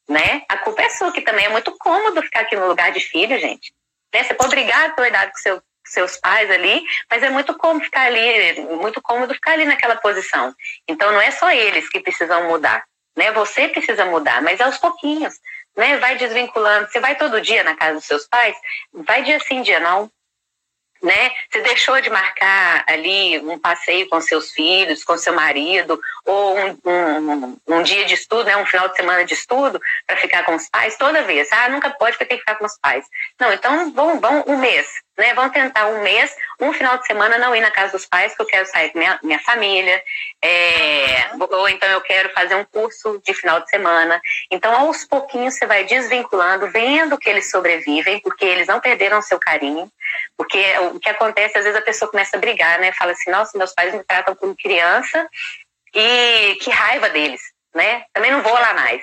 [0.08, 0.42] né?
[0.48, 3.38] A culpa é sua, que também é muito cômodo ficar aqui no lugar de filho,
[3.38, 3.72] gente.
[4.12, 4.24] Né?
[4.24, 8.06] Você pode brigar pela idade com seu, seus pais ali, mas é muito cômodo ficar
[8.06, 10.54] ali, muito cômodo ficar ali naquela posição.
[10.88, 12.82] Então não é só eles que precisam mudar,
[13.16, 13.30] né?
[13.32, 15.34] Você precisa mudar, mas aos pouquinhos
[15.76, 15.98] né?
[15.98, 16.88] Vai desvinculando.
[16.90, 18.56] Você vai todo dia na casa dos seus pais?
[18.92, 20.10] Vai dia sim, dia não.
[21.02, 21.32] Né?
[21.50, 26.78] Você deixou de marcar ali um passeio com seus filhos, com seu marido, ou um,
[26.86, 28.56] um, um dia de estudo, né?
[28.56, 31.50] um final de semana de estudo, para ficar com os pais toda vez.
[31.50, 33.04] Ah, nunca pode porque tem que ficar com os pais.
[33.40, 35.34] Não, então vão, vão um mês né?
[35.34, 38.42] Vão tentar um mês, um final de semana não ir na casa dos pais, porque
[38.42, 40.02] eu quero sair com minha, minha família,
[40.42, 44.20] é, ou então eu quero fazer um curso de final de semana.
[44.50, 49.38] Então, aos pouquinhos, você vai desvinculando, vendo que eles sobrevivem, porque eles não perderam seu
[49.38, 49.90] carinho.
[50.36, 52.92] Porque o que acontece, às vezes a pessoa começa a brigar, né?
[52.92, 55.28] Fala assim, nossa, meus pais me tratam como criança
[55.94, 57.40] e que raiva deles,
[57.74, 58.04] né?
[58.12, 59.02] Também não vou lá mais.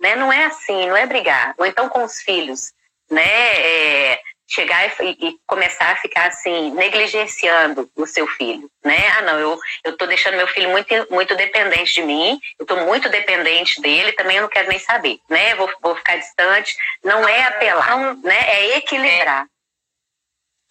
[0.00, 0.16] Né?
[0.16, 1.54] Não é assim, não é brigar.
[1.56, 2.72] Ou então com os filhos,
[3.10, 3.22] né?
[3.24, 9.08] É, chegar e, e, começar a ficar assim, negligenciando o seu filho, né?
[9.18, 12.76] Ah, não, eu, eu tô deixando meu filho muito, muito dependente de mim, eu tô
[12.76, 15.54] muito dependente dele, também eu não quero nem saber, né?
[15.54, 16.76] Vou, vou ficar distante.
[17.02, 18.38] Não é apelar, né?
[18.46, 19.44] É equilibrar.
[19.44, 19.54] É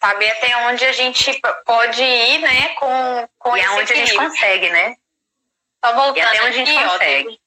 [0.06, 4.02] saber até onde a gente pode ir, né, com, com e aonde equilíbrio.
[4.02, 4.96] a gente consegue, né?
[5.82, 7.28] Só voltando e até onde aqui, a gente consegue.
[7.28, 7.43] Ó,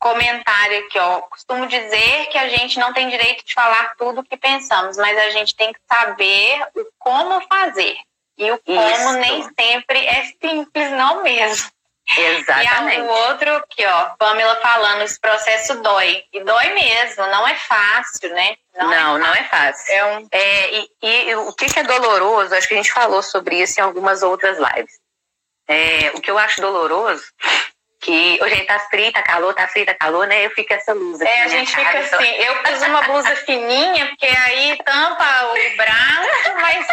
[0.00, 1.20] comentário aqui, ó.
[1.22, 5.16] Costumo dizer que a gente não tem direito de falar tudo o que pensamos, mas
[5.16, 7.96] a gente tem que saber o como fazer.
[8.36, 9.12] E o como Isso.
[9.18, 11.70] nem sempre é simples, não mesmo.
[12.16, 12.98] Exatamente.
[12.98, 16.24] E o outro aqui, ó, Pamela falando, esse processo dói.
[16.32, 18.56] E dói mesmo, não é fácil, né?
[18.74, 19.20] Não, não é fácil.
[19.20, 19.94] Não é fácil.
[19.94, 20.28] É um...
[20.32, 23.78] É, e, e, o que, que é doloroso, acho que a gente falou sobre isso
[23.78, 24.98] em algumas outras lives.
[25.68, 27.22] É, o que eu acho doloroso
[28.00, 30.46] que hoje tá frio, tá calor, tá frio, tá calor, né?
[30.46, 31.30] Eu fico essa luz aqui.
[31.30, 32.30] É, a gente fica assim.
[32.36, 36.86] Eu pus uma blusa fininha, porque aí tampa o braço, mas,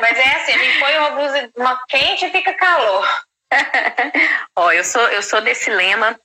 [0.00, 3.06] mas é assim, a gente põe uma blusa uma quente e fica calor.
[4.56, 6.18] Ó, eu sou, eu sou desse lema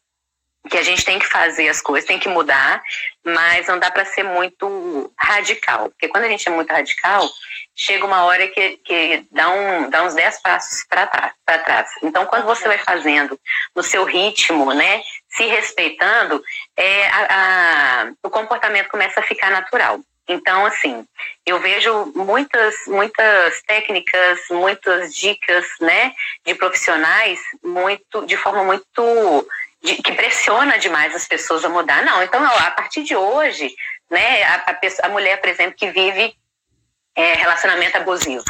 [0.69, 2.81] que a gente tem que fazer as coisas, tem que mudar,
[3.25, 5.89] mas não dá para ser muito radical.
[5.89, 7.29] Porque quando a gente é muito radical,
[7.75, 11.89] chega uma hora que, que dá, um, dá uns 10 passos para trás, trás.
[12.03, 13.39] Então, quando você vai fazendo
[13.75, 16.43] no seu ritmo, né, se respeitando,
[16.77, 19.99] é, a, a, o comportamento começa a ficar natural.
[20.27, 21.05] Então, assim,
[21.45, 26.13] eu vejo muitas, muitas técnicas, muitas dicas, né,
[26.45, 29.47] de profissionais, muito, de forma muito,
[29.81, 32.03] de, que pressiona demais as pessoas a mudar.
[32.03, 33.69] Não, então, a partir de hoje,
[34.09, 36.33] né, a, a, pessoa, a mulher, por exemplo, que vive
[37.15, 38.43] é, relacionamento abusivo,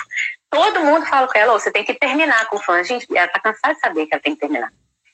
[0.49, 2.83] todo mundo fala com ela, oh, você tem que terminar com o fã.
[2.83, 4.71] Gente, ela tá cansada de saber que ela tem que terminar.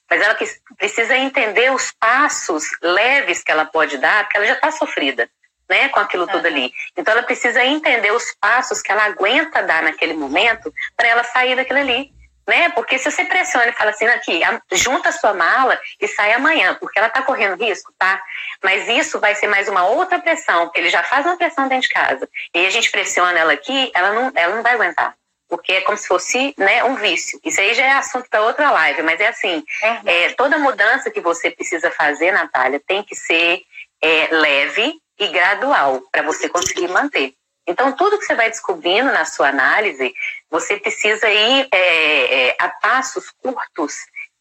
[0.09, 0.35] Mas ela
[0.77, 5.29] precisa entender os passos leves que ela pode dar, porque ela já está sofrida
[5.69, 6.73] né, com aquilo tudo ali.
[6.97, 11.55] Então ela precisa entender os passos que ela aguenta dar naquele momento para ela sair
[11.55, 12.11] daquilo ali.
[12.49, 12.69] Né?
[12.69, 16.75] Porque se você pressiona e fala assim, aqui, junta a sua mala e sai amanhã,
[16.79, 18.19] porque ela está correndo risco, tá?
[18.63, 21.87] Mas isso vai ser mais uma outra pressão, porque ele já faz uma pressão dentro
[21.87, 22.27] de casa.
[22.55, 25.13] E a gente pressiona ela aqui, ela não, ela não vai aguentar.
[25.47, 27.39] Porque é como se fosse né, um vício.
[27.45, 30.01] Isso aí já é assunto para outra live, mas é assim: uhum.
[30.07, 33.61] é, toda mudança que você precisa fazer, Natália, tem que ser
[34.01, 37.33] é, leve, e gradual para você conseguir manter.
[37.69, 40.11] Então, tudo que você vai descobrindo na sua análise,
[40.49, 43.93] você precisa ir é, é, a passos curtos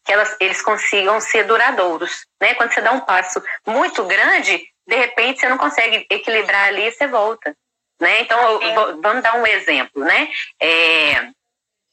[0.03, 2.25] que elas, eles consigam ser duradouros.
[2.41, 2.55] Né?
[2.55, 6.91] Quando você dá um passo muito grande, de repente você não consegue equilibrar ali e
[6.91, 7.55] você volta.
[8.01, 8.21] Né?
[8.21, 10.03] Então, vou, vamos dar um exemplo.
[10.03, 10.27] Né?
[10.59, 11.27] É,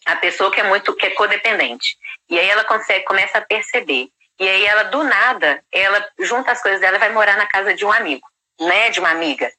[0.07, 1.99] a pessoa que é muito que é codependente.
[2.31, 4.09] E aí ela consegue, começa a perceber.
[4.41, 7.75] E aí ela, do nada, ela junta as coisas dela e vai morar na casa
[7.75, 8.27] de um amigo
[8.61, 9.51] né, de uma amiga,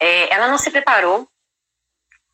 [0.00, 1.28] é, ela não se preparou,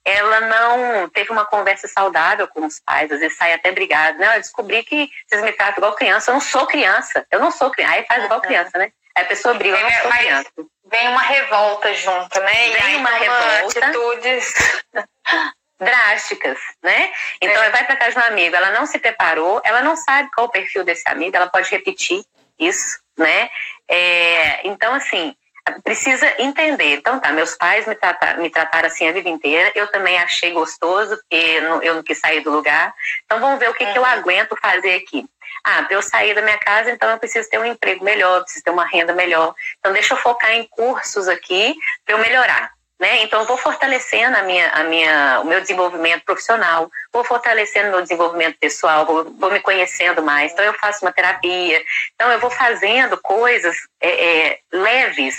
[0.04, 4.18] ela não teve uma conversa saudável com os pais, às vezes sai até brigado.
[4.18, 7.50] Não, eu descobri que vocês me tratam igual criança, eu não sou criança, eu não
[7.50, 7.94] sou criança.
[7.94, 8.92] Aí faz igual criança, né?
[9.16, 10.50] Aí a pessoa briga, eu não sou criança.
[10.88, 12.68] Vem uma revolta junto, né?
[12.80, 13.86] Vem uma revolta.
[13.86, 14.54] Atitudes
[15.80, 17.12] drásticas, né?
[17.40, 17.70] Então, é.
[17.70, 20.50] vai para casa de um amigo, ela não se preparou, ela não sabe qual o
[20.50, 22.24] perfil desse amigo, ela pode repetir
[22.58, 23.50] isso, né?
[23.88, 25.36] É, então, assim,
[25.82, 26.96] precisa entender.
[26.96, 30.52] Então tá, meus pais me, tratar, me trataram assim a vida inteira, eu também achei
[30.52, 32.94] gostoso, porque eu não quis sair do lugar.
[33.24, 33.92] Então vamos ver o que, uhum.
[33.92, 34.08] que eu uhum.
[34.08, 35.24] aguento fazer aqui.
[35.64, 38.64] Ah, para eu sair da minha casa, então eu preciso ter um emprego melhor, preciso
[38.64, 39.54] ter uma renda melhor.
[39.78, 41.74] Então deixa eu focar em cursos aqui
[42.04, 42.75] para eu melhorar.
[42.98, 43.22] Né?
[43.22, 48.02] Então, vou fortalecendo a minha, a minha, o meu desenvolvimento profissional, vou fortalecendo o meu
[48.02, 50.52] desenvolvimento pessoal, vou, vou, me conhecendo mais.
[50.52, 51.84] Então, eu faço uma terapia.
[52.14, 55.36] Então, eu vou fazendo coisas é, é, leves.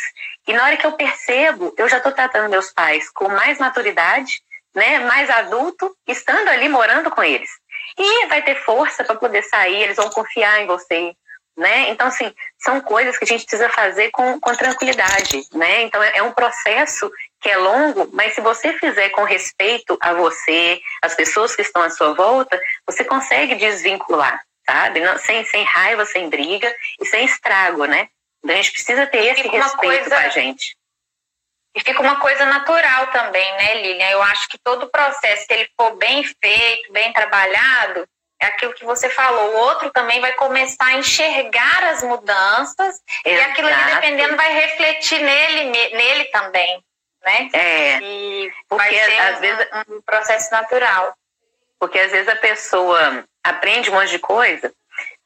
[0.48, 4.39] E na hora que eu percebo, eu já estou tratando meus pais com mais maturidade,
[4.76, 7.50] né, mais adulto, estando ali morando com eles.
[7.98, 11.15] E vai ter força para poder sair, eles vão confiar em você,
[11.58, 11.89] né?
[11.89, 15.82] Então, assim, são coisas que a gente precisa fazer com, com tranquilidade, né?
[15.82, 20.13] Então, é, é um processo que é longo, mas se você fizer com respeito a
[20.13, 24.39] você, as pessoas que estão à sua volta, você consegue desvincular,
[24.70, 25.00] sabe?
[25.00, 28.08] Não, sem, sem raiva, sem briga e sem estrago, né?
[28.43, 30.10] Então, a gente precisa ter esse respeito coisa...
[30.10, 30.78] com a gente.
[31.76, 34.10] E fica uma coisa natural também, né, Lilian?
[34.10, 38.08] Eu acho que todo o processo, se ele for bem feito, bem trabalhado,
[38.39, 39.54] é aquilo que você falou.
[39.54, 43.50] O outro também vai começar a enxergar as mudanças Exato.
[43.50, 46.84] e aquilo ali, dependendo, vai refletir nele, nele também
[47.28, 47.50] né?
[47.52, 48.00] É.
[48.02, 51.13] E porque às um, vezes um processo natural.
[51.80, 54.73] Porque às vezes a pessoa aprende um monte de coisa,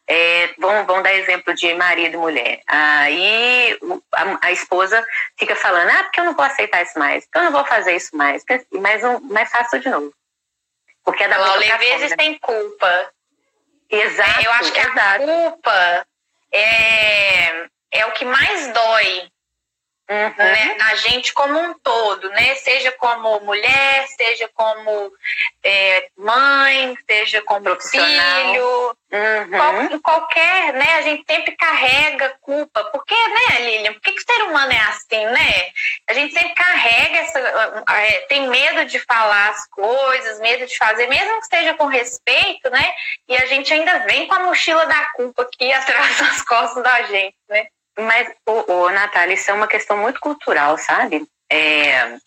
[0.08, 2.60] É, vamos, vamos dar exemplo de marido e mulher.
[2.68, 3.80] Aí
[4.14, 5.06] a, a, esposa
[5.38, 7.96] fica falando, ah, porque eu não vou aceitar isso mais, porque eu não vou fazer
[7.96, 8.44] isso mais,
[8.74, 10.12] mas, não, mas faço de novo.
[11.04, 13.12] Porque é da Olha, vezes tem culpa.
[13.90, 14.46] Exato.
[14.46, 15.02] Eu acho que exato.
[15.02, 16.08] a culpa
[16.52, 19.31] é, é o que mais dói
[20.10, 20.34] Uhum.
[20.38, 20.78] Né?
[20.90, 22.56] A gente como um todo, né?
[22.56, 25.10] Seja como mulher, seja como
[25.64, 29.50] é, mãe, seja como filho, uhum.
[29.50, 30.96] qual, qualquer, né?
[30.96, 32.84] A gente sempre carrega culpa.
[32.86, 33.94] Por que, né, Lilian?
[33.94, 35.72] Por que, que o ser humano é assim, né?
[36.10, 37.40] A gente sempre carrega essa.
[37.40, 42.70] É, tem medo de falar as coisas, medo de fazer, mesmo que seja com respeito,
[42.70, 42.94] né?
[43.30, 47.04] E a gente ainda vem com a mochila da culpa aqui atrás das costas da
[47.04, 47.68] gente, né?
[48.02, 51.26] Mas, o, o Natália, isso é uma questão muito cultural, sabe?
[51.52, 52.18] É,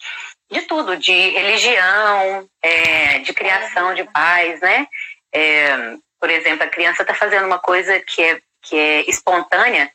[0.50, 4.86] de tudo, de religião, é, de criação de pais, né?
[5.32, 9.90] É, por exemplo, a criança está fazendo uma coisa que é, que é espontânea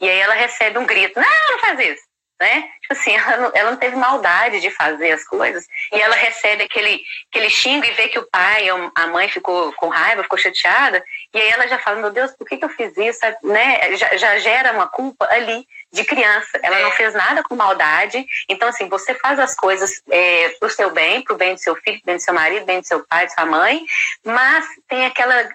[0.00, 2.03] e aí ela recebe um grito: Não, não faz isso
[2.40, 2.68] né?
[2.80, 6.64] Tipo assim, ela não, ela não teve maldade de fazer as coisas e ela recebe
[6.64, 11.02] aquele, aquele xingo e vê que o pai a mãe ficou com raiva, ficou chateada
[11.32, 13.20] e aí ela já fala, meu Deus, por que, que eu fiz isso?
[13.42, 13.96] Né?
[13.96, 16.58] Já, já gera uma culpa ali de criança.
[16.62, 16.92] Ela não é.
[16.92, 18.26] fez nada com maldade.
[18.48, 21.98] Então, assim, você faz as coisas é, pro seu bem, pro bem do seu filho,
[21.98, 23.84] pro bem do seu marido, bem do seu pai, de sua mãe,
[24.24, 25.48] mas tem aquela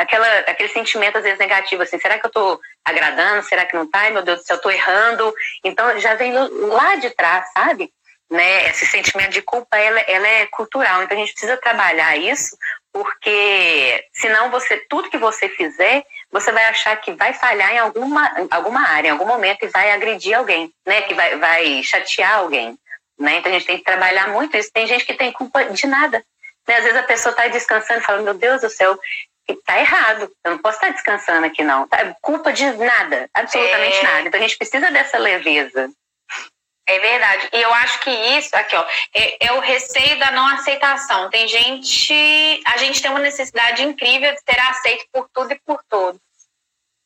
[0.00, 3.44] aquela, aquele sentimento às vezes negativo, assim, será que eu estou agradando?
[3.44, 4.10] Será que não está?
[4.10, 5.34] Meu Deus do céu, eu estou errando.
[5.62, 7.92] Então já vem lá de trás, sabe?
[8.30, 8.68] Né?
[8.70, 11.02] Esse sentimento de culpa, ela, ela é cultural.
[11.02, 12.56] Então a gente precisa trabalhar isso,
[12.92, 18.48] porque senão você, tudo que você fizer, você vai achar que vai falhar em alguma,
[18.50, 21.02] alguma área, em algum momento, e vai agredir alguém, né?
[21.02, 22.78] Que vai, vai chatear alguém.
[23.18, 23.36] Né?
[23.36, 24.70] Então a gente tem que trabalhar muito isso.
[24.72, 26.24] Tem gente que tem culpa de nada.
[26.66, 26.76] Né?
[26.76, 28.98] Às vezes a pessoa está descansando e fala, meu Deus do céu,
[29.64, 30.30] tá errado.
[30.44, 31.86] Eu não posso estar descansando aqui, não.
[31.86, 34.02] Tá culpa de nada, absolutamente é...
[34.02, 34.28] nada.
[34.28, 35.90] Então a gente precisa dessa leveza.
[36.86, 37.48] É verdade.
[37.52, 38.84] E eu acho que isso, aqui, ó,
[39.14, 41.30] é, é, o receio da não aceitação.
[41.30, 42.62] Tem gente.
[42.66, 46.20] A gente tem uma necessidade incrível de ser aceito por tudo e por todos.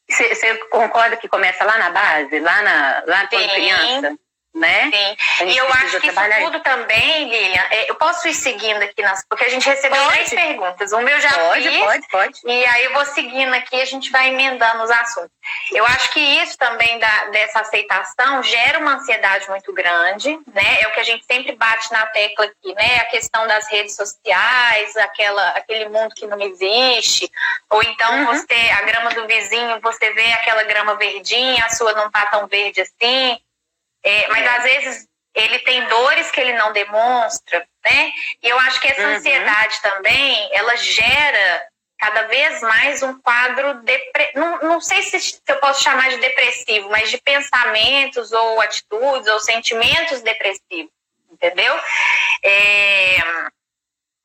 [0.08, 4.18] Você concorda que começa lá na base, lá na lá quando criança?
[4.54, 4.90] Né?
[4.90, 5.46] Sim.
[5.46, 9.24] E eu acho que isso tudo também, Lilian, é, eu posso ir seguindo aqui, nas,
[9.28, 10.12] porque a gente recebeu pode.
[10.12, 10.92] três perguntas.
[10.92, 11.84] Uma eu já pode, fiz.
[11.84, 15.30] Pode, pode, E aí eu vou seguindo aqui, a gente vai emendando os assuntos.
[15.72, 20.80] Eu acho que isso também da, dessa aceitação gera uma ansiedade muito grande, né?
[20.80, 22.98] É o que a gente sempre bate na tecla aqui, né?
[23.00, 27.30] A questão das redes sociais, aquela, aquele mundo que não existe.
[27.70, 28.26] Ou então uhum.
[28.26, 32.46] você, a grama do vizinho, você vê aquela grama verdinha, a sua não tá tão
[32.46, 33.38] verde assim
[34.04, 38.12] é, mas às vezes ele tem dores que ele não demonstra, né?
[38.42, 39.16] E eu acho que essa uhum.
[39.16, 44.32] ansiedade também, ela gera cada vez mais um quadro depre...
[44.34, 49.40] não, não sei se eu posso chamar de depressivo, mas de pensamentos ou atitudes ou
[49.40, 50.92] sentimentos depressivos,
[51.32, 51.74] entendeu?
[52.42, 53.16] É...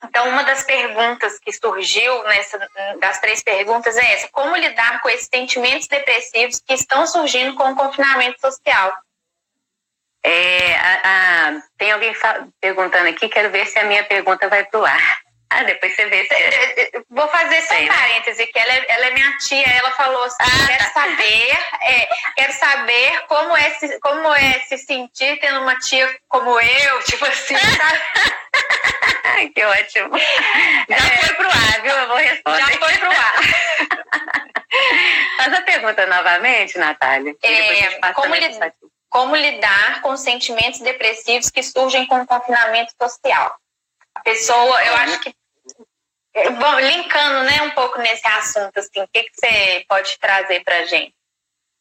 [0.03, 2.57] Então, uma das perguntas que surgiu nessa,
[2.99, 7.71] das três perguntas é essa: como lidar com esses sentimentos depressivos que estão surgindo com
[7.71, 8.93] o confinamento social?
[10.23, 12.13] É, a, a, tem alguém
[12.60, 15.19] perguntando aqui, quero ver se a minha pergunta vai pro ar.
[15.51, 16.34] Ah, depois você vê se.
[16.36, 19.65] É, é, é, vou fazer só um parêntese, que ela é, ela é minha tia,
[19.67, 20.91] ela falou assim: ah, quero tá.
[20.91, 26.51] saber, é, quero saber como é, se, como é se sentir tendo uma tia como
[26.60, 27.99] eu, tipo assim, sabe?
[29.55, 30.19] que ótimo.
[30.88, 31.93] Já é, foi pro ar, viu?
[31.93, 32.60] Eu vou responder.
[32.60, 33.34] Já foi pro ar.
[35.38, 37.36] Faz a pergunta novamente, Natália.
[37.41, 38.71] É, como, lidar
[39.10, 43.56] como lidar com sentimentos depressivos que surgem com o confinamento social.
[44.15, 45.34] A pessoa, eu acho que
[46.34, 50.86] bom, linkando, né, um pouco nesse assunto, assim, o que, que você pode trazer para
[50.86, 51.13] gente?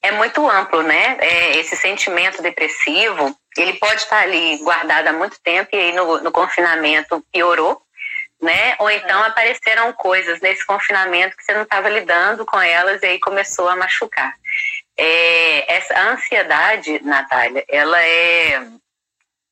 [0.00, 1.18] É muito amplo, né?
[1.20, 6.20] É, esse sentimento depressivo, ele pode estar ali guardado há muito tempo e aí no,
[6.20, 7.82] no confinamento piorou,
[8.40, 8.76] né?
[8.78, 13.18] Ou então apareceram coisas nesse confinamento que você não estava lidando com elas e aí
[13.18, 14.32] começou a machucar.
[15.00, 18.66] É, essa ansiedade, Natália, ela é.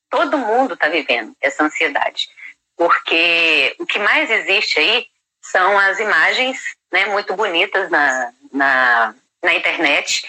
[0.09, 2.27] Todo mundo está vivendo essa ansiedade,
[2.75, 5.07] porque o que mais existe aí
[5.41, 6.59] são as imagens
[6.91, 10.25] né, muito bonitas na, na, na internet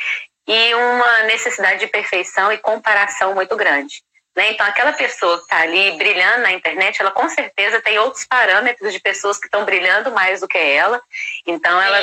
[0.46, 4.02] e uma necessidade de perfeição e comparação muito grande.
[4.36, 4.52] Né?
[4.52, 8.92] Então, aquela pessoa que está ali brilhando na internet, ela com certeza tem outros parâmetros
[8.92, 11.02] de pessoas que estão brilhando mais do que ela.
[11.44, 11.98] Então, ela,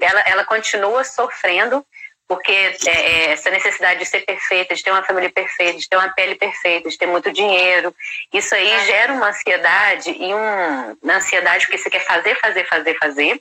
[0.00, 1.86] ela, ela continua sofrendo
[2.30, 5.96] porque é, é, essa necessidade de ser perfeita, de ter uma família perfeita, de ter
[5.96, 7.92] uma pele perfeita, de ter muito dinheiro,
[8.32, 12.96] isso aí gera uma ansiedade e um, uma ansiedade porque você quer fazer, fazer, fazer,
[12.98, 13.40] fazer.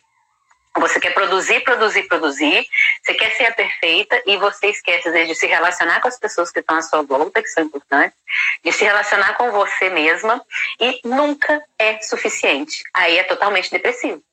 [0.79, 2.65] Você quer produzir, produzir, produzir.
[3.03, 6.17] Você quer ser a perfeita e você esquece às vezes, de se relacionar com as
[6.17, 8.17] pessoas que estão à sua volta, que são importantes,
[8.63, 10.43] de se relacionar com você mesma
[10.79, 12.81] e nunca é suficiente.
[12.91, 14.23] Aí é totalmente depressivo.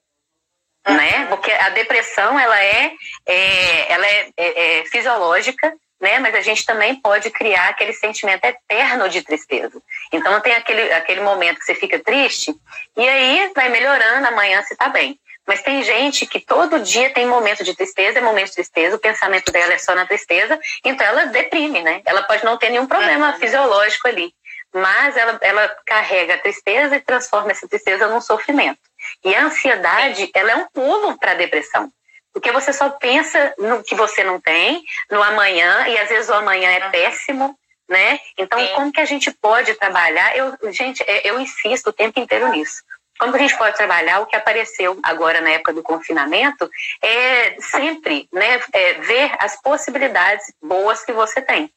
[0.86, 1.26] Né?
[1.26, 2.92] Porque a depressão ela é,
[3.26, 6.18] é ela é, é, é fisiológica né?
[6.18, 9.80] Mas a gente também pode criar aquele sentimento eterno de tristeza.
[10.12, 12.54] Então tem aquele, aquele momento que você fica triste
[12.96, 15.18] e aí vai melhorando, amanhã você tá bem.
[15.46, 19.00] Mas tem gente que todo dia tem momento de tristeza, é momento de tristeza, o
[19.00, 22.02] pensamento dela é só na tristeza, então ela deprime, né?
[22.04, 23.38] Ela pode não ter nenhum problema uhum.
[23.38, 24.34] fisiológico ali,
[24.74, 28.80] mas ela, ela carrega a tristeza e transforma essa tristeza num sofrimento.
[29.24, 31.90] E a ansiedade, ela é um pulo para a depressão.
[32.32, 36.34] Porque você só pensa no que você não tem, no amanhã, e às vezes o
[36.34, 38.20] amanhã é péssimo, né?
[38.36, 38.72] Então, Sim.
[38.74, 40.36] como que a gente pode trabalhar?
[40.36, 42.82] Eu, gente, é, eu insisto o tempo inteiro nisso.
[43.18, 46.68] Como que a gente pode trabalhar o que apareceu agora na época do confinamento?
[47.02, 51.70] É sempre né, é ver as possibilidades boas que você tem.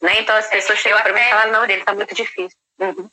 [0.00, 0.20] Né?
[0.20, 2.56] Então, as pessoas chegam para mim e falam: não, ele está muito difícil.
[2.78, 3.10] Uhum.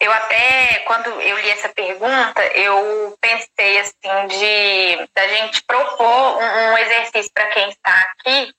[0.00, 6.72] Eu até, quando eu li essa pergunta, eu pensei assim de da gente propor um,
[6.72, 8.54] um exercício para quem está aqui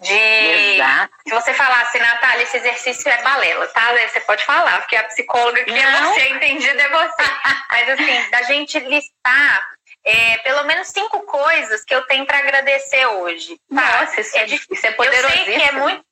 [0.00, 1.14] de Exato.
[1.26, 3.92] se você falasse, Natália, esse exercício é balela, tá?
[4.08, 7.22] Você pode falar, porque a psicóloga que é você, entendida é você.
[7.70, 9.68] Mas assim, da gente listar
[10.04, 13.58] é, pelo menos cinco coisas que eu tenho para agradecer hoje.
[13.74, 14.00] Tá?
[14.00, 15.40] Nossa, isso é, é, isso é poderosíssimo.
[15.40, 16.04] Eu sei que é muito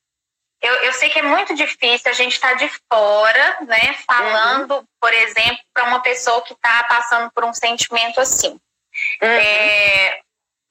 [0.62, 4.76] eu, eu sei que é muito difícil a gente estar tá de fora, né, falando,
[4.76, 4.84] uhum.
[5.00, 8.58] por exemplo, para uma pessoa que está passando por um sentimento assim.
[9.20, 9.28] Uhum.
[9.28, 10.20] É,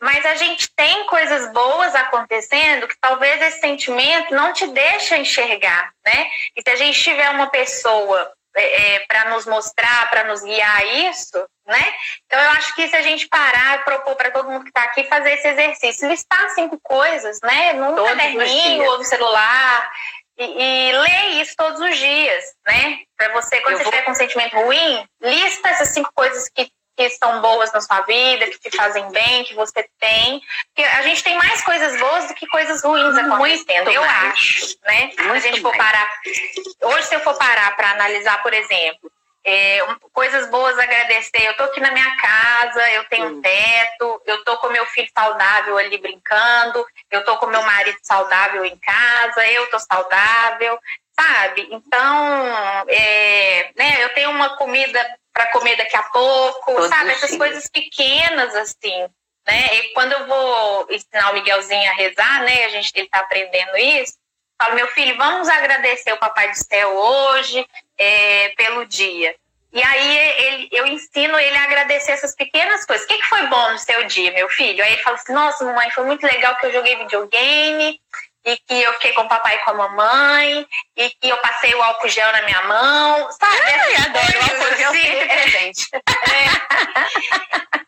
[0.01, 5.91] mas a gente tem coisas boas acontecendo que talvez esse sentimento não te deixa enxergar,
[6.05, 6.27] né?
[6.55, 10.85] E se a gente tiver uma pessoa é, é para nos mostrar, para nos guiar
[11.09, 11.93] isso, né?
[12.25, 15.03] Então eu acho que se a gente parar, propor para todo mundo que está aqui
[15.05, 17.73] fazer esse exercício, listar cinco coisas, né?
[17.73, 19.91] Num todos caderninho ou no celular.
[20.37, 22.99] E, e ler isso todos os dias, né?
[23.17, 23.91] Para você, quando eu você vou...
[23.91, 28.01] tiver com um sentimento ruim, lista essas cinco coisas que que são boas na sua
[28.01, 30.41] vida, que te fazem bem, que você tem.
[30.67, 35.11] Porque a gente tem mais coisas boas do que coisas ruins acontecendo, eu acho, né?
[35.11, 36.11] Se a gente for parar.
[36.81, 39.11] Hoje, se eu for parar para analisar, por exemplo,
[39.43, 39.79] é,
[40.13, 41.45] coisas boas agradecer.
[41.45, 45.09] Eu tô aqui na minha casa, eu tenho um teto, eu tô com meu filho
[45.17, 50.79] saudável ali brincando, eu tô com meu marido saudável em casa, eu tô saudável,
[51.19, 51.67] sabe?
[51.71, 57.11] Então, é, né, eu tenho uma comida para comer daqui a pouco, Todos sabe?
[57.11, 59.07] Essas coisas pequenas, assim,
[59.47, 59.75] né?
[59.75, 62.65] E quando eu vou ensinar o Miguelzinho a rezar, né?
[62.65, 64.20] A gente ele tá aprendendo isso.
[64.61, 67.65] Falo, meu filho, vamos agradecer o Papai do Céu hoje
[67.97, 69.35] é, pelo dia.
[69.73, 73.03] E aí ele, eu ensino ele a agradecer essas pequenas coisas.
[73.03, 74.83] O que, que foi bom no seu dia, meu filho?
[74.83, 77.99] Aí ele fala assim, nossa, mamãe, foi muito legal que eu joguei videogame,
[78.45, 81.73] e que eu fiquei com o papai e com a mamãe, e que eu passei
[81.73, 83.61] o álcool gel na minha mão, sabe?
[83.63, 85.89] Ai, adoro o álcool gel assim, presente.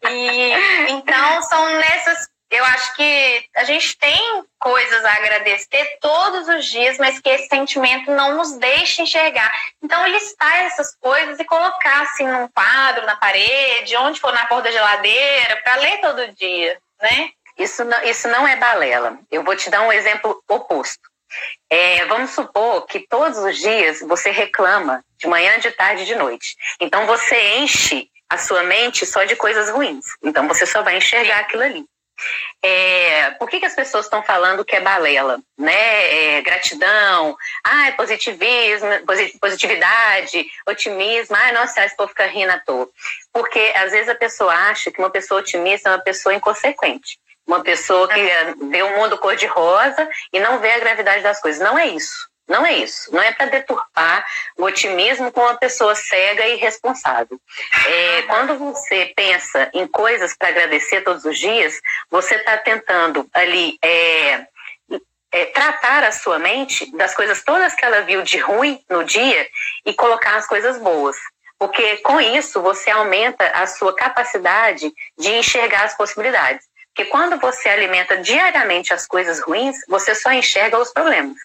[0.05, 0.11] É.
[0.11, 0.53] E,
[0.89, 2.32] então, são nessas...
[2.53, 7.47] Eu acho que a gente tem coisas a agradecer todos os dias, mas que esse
[7.47, 9.51] sentimento não nos deixa enxergar.
[9.81, 14.65] Então, listar essas coisas e colocar assim num quadro, na parede, onde for na porta
[14.65, 17.31] da geladeira, para ler todo dia, né?
[17.57, 19.17] Isso não, isso não é balela.
[19.31, 21.09] Eu vou te dar um exemplo oposto.
[21.71, 26.55] É, vamos supor que todos os dias você reclama de manhã, de tarde, de noite.
[26.79, 30.05] Então você enche a sua mente só de coisas ruins.
[30.21, 31.83] Então você só vai enxergar aquilo ali.
[32.61, 35.39] É, por que, que as pessoas estão falando que é balela?
[35.57, 36.37] Né?
[36.37, 37.35] É, gratidão,
[37.65, 38.89] ah, é positivismo,
[39.39, 42.89] positividade, otimismo, ah, nossa, esse povo fica rindo à toa.
[43.31, 47.19] Porque às vezes a pessoa acha que uma pessoa otimista é uma pessoa inconsequente.
[47.45, 48.21] Uma pessoa que
[48.69, 51.61] vê o mundo cor-de-rosa e não vê a gravidade das coisas.
[51.61, 52.32] Não é isso.
[52.47, 53.13] Não é isso.
[53.13, 54.25] Não é para deturpar
[54.57, 57.39] o otimismo com uma pessoa cega e irresponsável.
[57.87, 61.79] É, quando você pensa em coisas para agradecer todos os dias,
[62.09, 64.45] você está tentando ali é,
[65.31, 69.47] é, tratar a sua mente das coisas todas que ela viu de ruim no dia
[69.85, 71.17] e colocar as coisas boas.
[71.57, 76.67] Porque com isso você aumenta a sua capacidade de enxergar as possibilidades.
[76.93, 81.37] Porque quando você alimenta diariamente as coisas ruins, você só enxerga os problemas.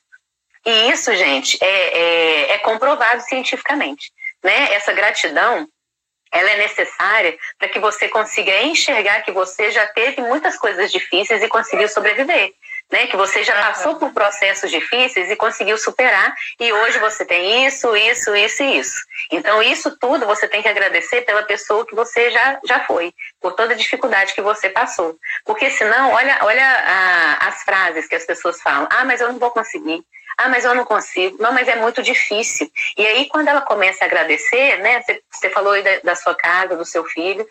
[0.68, 4.12] E isso, gente, é, é, é comprovado cientificamente.
[4.44, 4.74] Né?
[4.74, 5.66] Essa gratidão
[6.30, 11.42] ela é necessária para que você consiga enxergar que você já teve muitas coisas difíceis
[11.42, 12.52] e conseguiu sobreviver.
[12.92, 13.06] né?
[13.06, 17.96] Que você já passou por processos difíceis e conseguiu superar, e hoje você tem isso,
[17.96, 19.00] isso, isso e isso.
[19.32, 23.54] Então, isso tudo você tem que agradecer pela pessoa que você já, já foi, por
[23.54, 25.16] toda a dificuldade que você passou.
[25.46, 29.38] Porque senão, olha, olha a, as frases que as pessoas falam: ah, mas eu não
[29.38, 30.02] vou conseguir.
[30.38, 31.36] Ah, mas eu não consigo.
[31.42, 32.70] Não, mas é muito difícil.
[32.96, 35.02] E aí, quando ela começa a agradecer, né?
[35.32, 37.44] Você, falou aí da, da sua casa, do seu filho,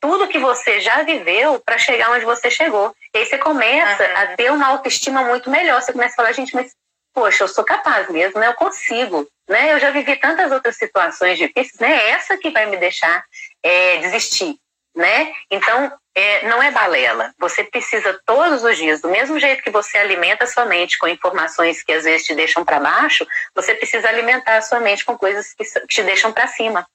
[0.00, 2.92] tudo que você já viveu para chegar onde você chegou.
[3.14, 4.16] E aí você começa uhum.
[4.16, 5.80] a ter uma autoestima muito melhor.
[5.80, 6.74] Você começa a falar, gente, mas
[7.14, 8.48] poxa, eu sou capaz mesmo, né?
[8.48, 9.72] Eu consigo, né?
[9.74, 11.92] Eu já vivi tantas outras situações difíceis, né?
[11.92, 13.24] É essa que vai me deixar
[13.62, 14.56] é, desistir,
[14.94, 15.32] né?
[15.50, 17.32] Então, é, não é balela.
[17.38, 21.08] Você precisa todos os dias, do mesmo jeito que você alimenta a sua mente com
[21.08, 25.16] informações que às vezes te deixam para baixo, você precisa alimentar a sua mente com
[25.16, 26.86] coisas que, te deixam para cima.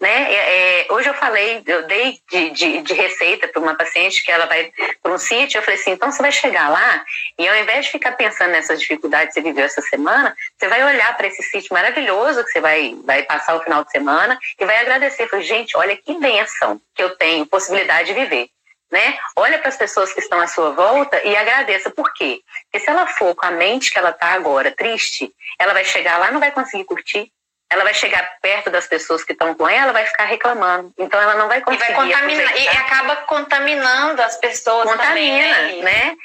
[0.00, 0.34] Né?
[0.34, 4.30] É, é, hoje eu falei, eu dei de, de, de receita para uma paciente que
[4.30, 4.72] ela vai
[5.02, 7.04] para um sítio, eu falei assim, então você vai chegar lá
[7.38, 10.84] e ao invés de ficar pensando nessas dificuldades que você viveu essa semana, você vai
[10.84, 14.64] olhar para esse sítio maravilhoso que você vai, vai passar o final de semana e
[14.66, 15.28] vai agradecer.
[15.28, 18.48] Falei, gente, olha que bênção que eu tenho, possibilidade de viver
[18.94, 19.18] né?
[19.34, 21.90] Olha para as pessoas que estão à sua volta e agradeça.
[21.90, 22.40] Por quê?
[22.70, 26.16] Porque se ela for com a mente que ela está agora triste, ela vai chegar
[26.18, 27.32] lá e não vai conseguir curtir.
[27.70, 30.92] Ela vai chegar perto das pessoas que estão com ela, vai ficar reclamando.
[30.98, 31.90] Então ela não vai conseguir.
[31.90, 36.04] E vai contaminar e acaba contaminando as pessoas Contamina, também, né?
[36.06, 36.16] né?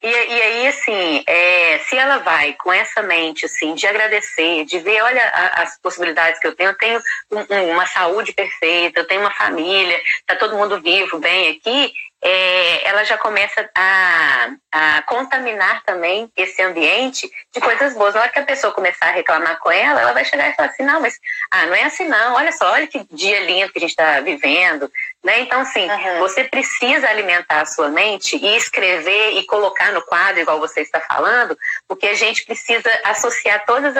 [0.00, 4.78] E, e, aí, assim, é, se ela vai com essa mente, assim, de agradecer, de
[4.78, 7.00] ver, olha a, as possibilidades que eu tenho, eu tenho
[7.32, 11.92] um, um, uma saúde perfeita, eu tenho uma família, tá todo mundo vivo, bem aqui,
[12.22, 18.14] é, ela já começa a, a, contaminar também esse ambiente de coisas boas.
[18.14, 20.68] Na hora que a pessoa começar a reclamar com ela, ela vai chegar e falar
[20.68, 21.14] assim, não, mas
[21.50, 24.20] ah, não é assim não, olha só, olha que dia lindo que a gente está
[24.20, 24.90] vivendo.
[25.28, 25.40] Né?
[25.40, 26.20] Então, assim, uhum.
[26.20, 31.00] você precisa alimentar a sua mente e escrever e colocar no quadro, igual você está
[31.00, 31.54] falando,
[31.86, 33.92] porque a gente precisa associar todos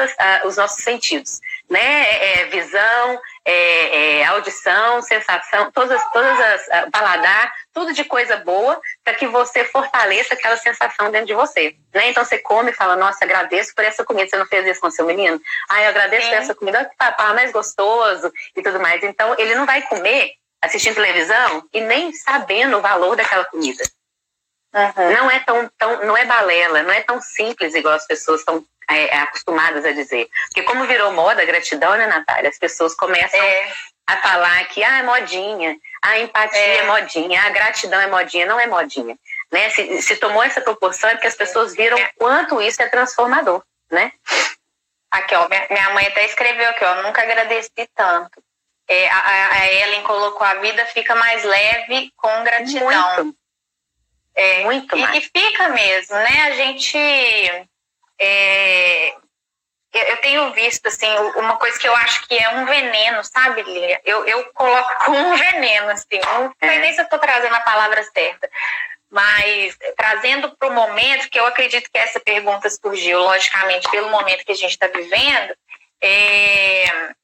[0.47, 1.81] os nossos sentidos, né?
[1.83, 8.81] É, é visão, é, é, audição, sensação, todas, todas as paladar, tudo de coisa boa
[9.05, 11.77] para que você fortaleça aquela sensação dentro de você.
[11.93, 12.09] Né?
[12.09, 14.31] Então você come e fala, nossa, agradeço por essa comida.
[14.31, 15.39] Você não fez isso com seu menino?
[15.69, 16.31] Ah, eu agradeço Sim.
[16.31, 19.03] por essa comida, que papai mais gostoso e tudo mais.
[19.03, 23.83] Então ele não vai comer assistindo televisão e nem sabendo o valor daquela comida.
[24.75, 25.13] Uhum.
[25.13, 28.65] Não é tão, tão, não é balela, não é tão simples igual as pessoas estão
[28.89, 30.29] é, acostumadas a dizer.
[30.49, 32.51] Porque como virou moda a gratidão, né, Natália?
[32.51, 33.73] As pessoas começam é.
[34.07, 36.77] a falar que ah, é modinha, a empatia é.
[36.79, 36.87] é.
[36.87, 38.47] modinha, a gratidão é modinha.
[38.47, 39.17] Não é modinha.
[39.51, 39.71] Né?
[39.71, 42.11] Se, se tomou essa proporção é porque as pessoas viram é.
[42.17, 44.13] quanto isso é transformador, né?
[45.11, 48.43] Aqui, ó, minha, minha mãe até escreveu aqui, ó, nunca agradeci tanto.
[48.89, 53.25] É, a, a Ellen colocou a vida fica mais leve com gratidão.
[53.25, 53.39] Muito.
[54.35, 55.17] É, Muito e, mais.
[55.17, 56.43] e fica mesmo, né?
[56.47, 56.97] A gente
[58.21, 59.15] é,
[59.93, 64.01] eu tenho visto, assim, uma coisa que eu acho que é um veneno, sabe, Lilia?
[64.05, 66.21] Eu, eu coloco como um veneno, assim.
[66.25, 66.79] Não sei é.
[66.81, 68.51] nem se eu estou trazendo a palavra certa.
[69.11, 74.45] Mas trazendo para o momento, que eu acredito que essa pergunta surgiu, logicamente, pelo momento
[74.45, 75.57] que a gente está vivendo,
[76.03, 77.15] é,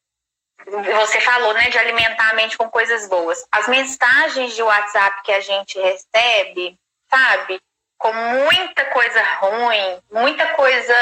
[0.67, 3.45] você falou, né, de alimentar a mente com coisas boas.
[3.53, 6.79] As mensagens de WhatsApp que a gente recebe,
[7.11, 7.61] sabe?
[8.05, 10.95] com muita coisa ruim, muita coisa,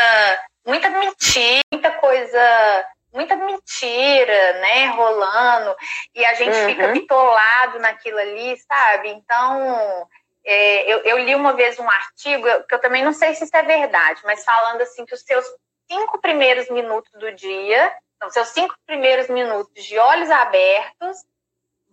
[0.64, 5.74] muita mentira, muita coisa, muita mentira, né, rolando,
[6.14, 6.66] e a gente uhum.
[6.66, 9.08] fica bitolado naquilo ali, sabe?
[9.08, 10.08] Então,
[10.44, 13.56] é, eu, eu, li uma vez um artigo, que eu também não sei se isso
[13.56, 15.44] é verdade, mas falando assim que os seus
[15.90, 17.92] cinco primeiros minutos do dia,
[18.26, 21.24] os seus cinco primeiros minutos de olhos abertos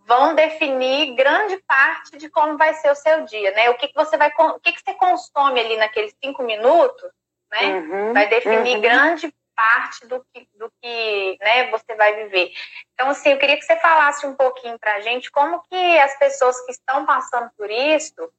[0.06, 3.70] vão definir grande parte de como vai ser o seu dia, né?
[3.70, 7.10] O que, que você vai, o que, que você consome ali naqueles cinco minutos,
[7.50, 7.78] né?
[7.78, 8.80] Uhum, vai definir uhum.
[8.80, 12.50] grande parte do que, do que né, você vai viver.
[12.94, 16.18] Então, assim, eu queria que você falasse um pouquinho para a gente como que as
[16.18, 18.32] pessoas que estão passando por isso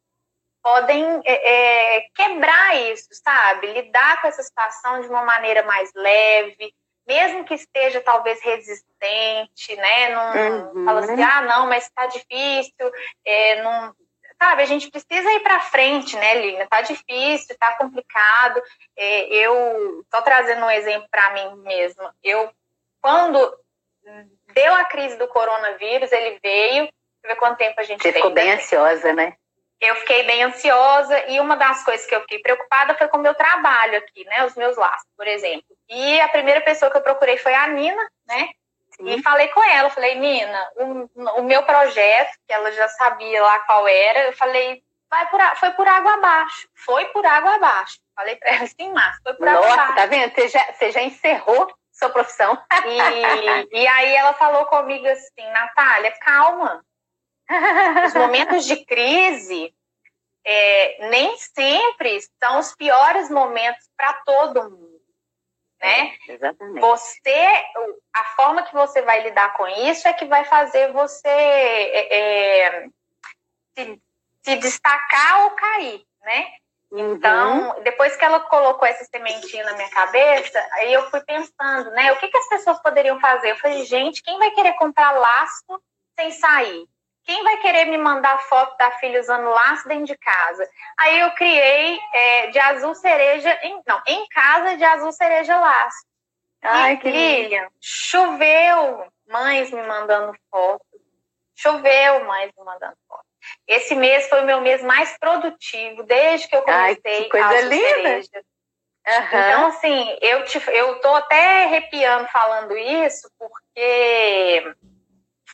[0.64, 3.68] podem é, é, quebrar isso, sabe?
[3.68, 6.74] Lidar com essa situação de uma maneira mais leve,
[7.08, 10.10] mesmo que esteja talvez resistente, né?
[10.10, 10.86] Não uhum.
[10.86, 12.91] fala assim, ah, não, mas está difícil,
[13.26, 13.93] é, não,
[14.41, 14.64] sabe?
[14.64, 16.68] A gente precisa ir para frente, né, Lina?
[16.68, 18.62] Tá difícil, tá complicado.
[18.97, 22.16] É, eu tô trazendo um exemplo para mim mesma.
[22.24, 22.52] Eu,
[23.02, 23.58] quando
[24.54, 26.84] deu a crise do coronavírus, ele veio.
[26.84, 26.91] Deixa
[27.24, 29.36] eu ver quanto tempo a gente Você ficou bem ansiosa, né?
[29.82, 33.22] eu fiquei bem ansiosa e uma das coisas que eu fiquei preocupada foi com o
[33.22, 34.45] meu trabalho aqui, né?
[34.45, 35.76] Os meus laços, por exemplo.
[35.92, 38.50] E a primeira pessoa que eu procurei foi a Nina, né?
[38.92, 39.10] Sim.
[39.10, 43.60] E falei com ela, falei, Nina, o, o, meu projeto, que ela já sabia lá
[43.60, 48.00] qual era, eu falei, vai por, foi por água abaixo, foi por água abaixo.
[48.16, 50.34] Falei para ela assim, Márcia, foi pra Nossa, tá vendo?
[50.34, 52.58] Você já, você já encerrou sua profissão.
[52.86, 56.86] E, e aí ela falou comigo assim, Natália, calma.
[58.06, 59.74] Os momentos de crise
[60.46, 64.91] é, nem sempre são os piores momentos para todo mundo.
[65.82, 66.15] Né?
[66.27, 66.79] Exatamente.
[66.79, 67.65] Você,
[68.13, 72.88] a forma que você vai lidar com isso é que vai fazer você é, é,
[73.75, 74.01] se,
[74.43, 76.47] se, destacar ou cair, né?
[76.93, 77.84] Então, uhum.
[77.84, 82.11] depois que ela colocou essa sementinha na minha cabeça, aí eu fui pensando, né?
[82.11, 83.51] O que, que as pessoas poderiam fazer?
[83.51, 85.82] Eu falei, gente, quem vai querer comprar laço
[86.19, 86.86] sem sair?
[87.24, 90.67] Quem vai querer me mandar foto da filha usando laço dentro de casa?
[90.99, 96.05] Aí eu criei é, de azul cereja, em, não, em casa de azul cereja laço.
[96.63, 97.72] Ai, e, que lindo.
[97.80, 100.86] Choveu mães me mandando foto.
[101.55, 103.26] Choveu mães me mandando foto.
[103.67, 107.47] Esse mês foi o meu mês mais produtivo desde que eu comecei Ai, que coisa
[107.47, 108.22] a linda.
[109.07, 109.26] Uhum.
[109.26, 114.76] Então, assim, eu, te, eu tô até arrepiando falando isso, porque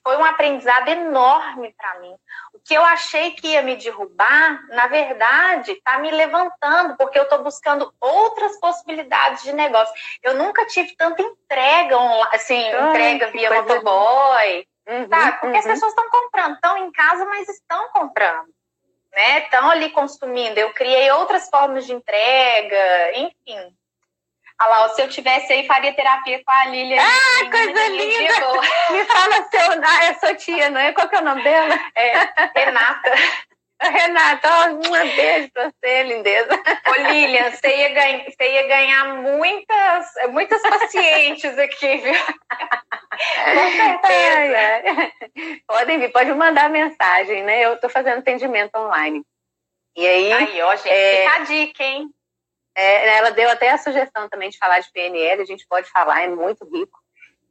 [0.04, 2.14] foi um aprendizado enorme para mim.
[2.54, 7.24] O que eu achei que ia me derrubar, na verdade, está me levantando, porque eu
[7.24, 9.94] estou buscando outras possibilidades de negócio.
[10.24, 11.98] Eu nunca tive tanta entrega,
[12.32, 15.32] assim, Ai, entrega via motoboy, uhum, sabe?
[15.40, 15.60] Porque uhum.
[15.60, 18.48] as pessoas estão comprando, estão em casa, mas estão comprando.
[19.14, 19.40] Né?
[19.44, 20.60] Estão ali consumindo.
[20.60, 23.76] Eu criei outras formas de entrega, enfim.
[24.60, 27.00] Olha lá, se eu tivesse aí, faria terapia com a Lilia.
[27.00, 28.62] Ah, coisa linda!
[28.92, 30.92] Me fala seu, ah, é sua tia, não é?
[30.94, 31.80] Qual que é o nome dela?
[31.96, 33.12] É, Renata.
[33.80, 36.50] Renata, ó, um beijo pra você, lindeza.
[36.88, 42.16] Ô, Lilian, você ia, ganha, você ia ganhar muitas, muitas pacientes aqui, viu?
[43.54, 45.14] Com certeza.
[45.68, 47.66] Podem vir, pode mandar mensagem, né?
[47.66, 49.24] Eu tô fazendo atendimento online.
[49.96, 50.34] E aí.
[50.34, 51.22] Aí, ó, gente, é...
[51.22, 52.10] fica a dica, hein?
[52.78, 56.22] É, ela deu até a sugestão também de falar de PNL, a gente pode falar,
[56.22, 57.00] é muito rico,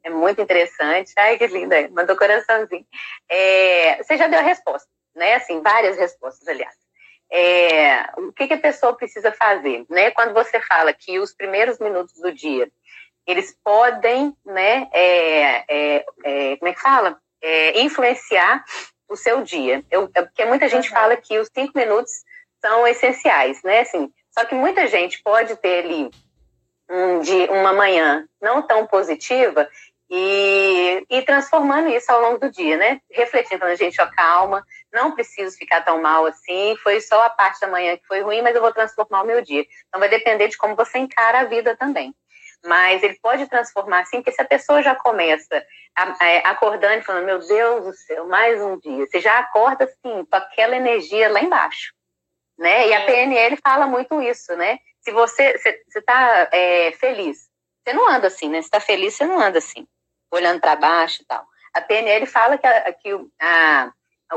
[0.01, 1.11] é muito interessante.
[1.17, 2.85] Ai, que linda, mandou coraçãozinho.
[3.27, 5.35] É, você já deu a resposta, né?
[5.35, 6.73] Assim, várias respostas, aliás.
[7.29, 10.11] É, o que, que, a pessoa precisa fazer, né?
[10.11, 12.71] Quando você fala que os primeiros minutos do dia,
[13.27, 14.87] eles podem, né?
[14.93, 17.19] É, é, é como é que fala?
[17.41, 18.63] É, influenciar
[19.09, 19.83] o seu dia.
[19.91, 20.95] Eu, porque muita gente uhum.
[20.95, 22.13] fala que os cinco minutos
[22.61, 23.81] são essenciais, né?
[23.81, 26.11] Assim, só que muita gente pode ter ali
[26.87, 29.67] um dia, uma manhã não tão positiva
[30.07, 33.01] e, e transformando isso ao longo do dia, né?
[33.09, 34.63] Refletindo, a gente, ó, calma,
[34.93, 38.43] não preciso ficar tão mal assim, foi só a parte da manhã que foi ruim,
[38.43, 39.65] mas eu vou transformar o meu dia.
[39.87, 42.13] Então vai depender de como você encara a vida também.
[42.63, 45.65] Mas ele pode transformar assim, porque se a pessoa já começa
[45.95, 50.25] a, acordando e falando, meu Deus do céu, mais um dia, você já acorda assim,
[50.25, 51.96] com aquela energia lá embaixo
[52.57, 52.87] né?
[52.87, 54.79] E a PNL fala muito isso, né?
[55.01, 55.55] Se você
[55.95, 57.47] está é, feliz,
[57.83, 58.61] você não anda assim, né?
[58.61, 59.87] Se está feliz, você não anda assim,
[60.31, 61.45] olhando para baixo e tal.
[61.73, 63.91] A PNL fala que, a, que a,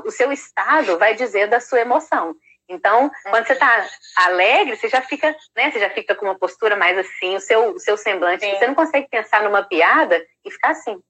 [0.04, 2.34] o seu estado vai dizer da sua emoção.
[2.68, 5.72] Então, quando você está alegre, você já fica, né?
[5.72, 8.44] Você já fica com uma postura mais assim, o seu, o seu semblante.
[8.44, 8.56] Sim.
[8.56, 11.02] Você não consegue pensar numa piada e ficar assim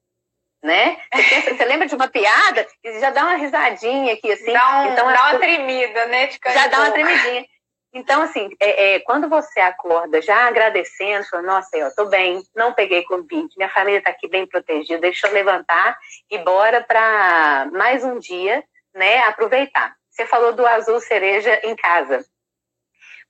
[0.62, 0.96] né?
[1.14, 4.52] Você, pensa, você, lembra de uma piada e já dá uma risadinha aqui, assim.
[4.52, 6.28] Dá, um, então, dá uma tremida, né?
[6.52, 7.46] já dá uma tremidinha.
[7.92, 12.72] Então, assim, é, é, quando você acorda já agradecendo, falando, nossa, eu tô bem, não
[12.72, 15.98] peguei Covid, minha família tá aqui bem protegida, deixa eu levantar
[16.30, 18.62] e bora para mais um dia,
[18.94, 19.96] né, aproveitar.
[20.08, 22.24] Você falou do azul cereja em casa.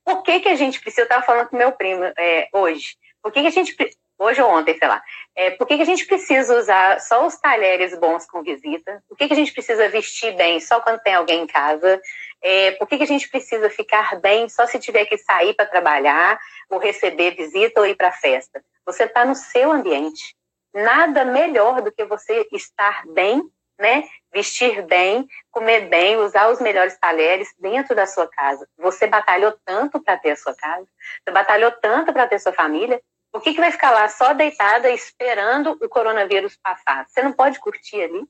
[0.03, 3.31] Por que que a gente precisa, eu estava falando com meu primo é, hoje, por
[3.31, 3.75] que que a gente
[4.21, 5.01] hoje ou ontem, sei lá.
[5.35, 9.03] É, por que, que a gente precisa usar só os talheres bons com visita?
[9.09, 11.99] Por que, que a gente precisa vestir bem só quando tem alguém em casa?
[12.41, 15.65] É, por que, que a gente precisa ficar bem só se tiver que sair para
[15.65, 18.63] trabalhar, ou receber visita ou ir para festa?
[18.85, 20.35] Você está no seu ambiente.
[20.73, 23.41] Nada melhor do que você estar bem,
[23.79, 24.07] né?
[24.31, 28.67] Vestir bem, comer bem, usar os melhores talheres dentro da sua casa.
[28.77, 30.87] Você batalhou tanto para ter a sua casa,
[31.23, 33.01] você batalhou tanto para ter sua família,
[33.31, 37.05] por que, que vai ficar lá só deitada esperando o coronavírus passar?
[37.07, 38.23] Você não pode curtir ali,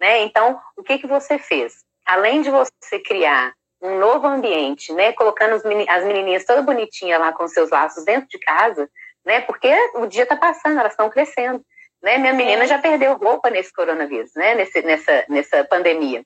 [0.00, 0.22] né?
[0.22, 1.84] Então, o que, que você fez?
[2.06, 5.12] Além de você criar um novo ambiente, né?
[5.12, 5.54] Colocando
[5.88, 8.88] as menininhas toda bonitinha lá com seus laços dentro de casa,
[9.24, 9.40] né?
[9.42, 11.62] Porque o dia está passando, elas estão crescendo,
[12.02, 12.16] né?
[12.16, 14.54] Minha menina já perdeu roupa nesse coronavírus, né?
[14.54, 16.24] Nesse, nessa, nessa pandemia.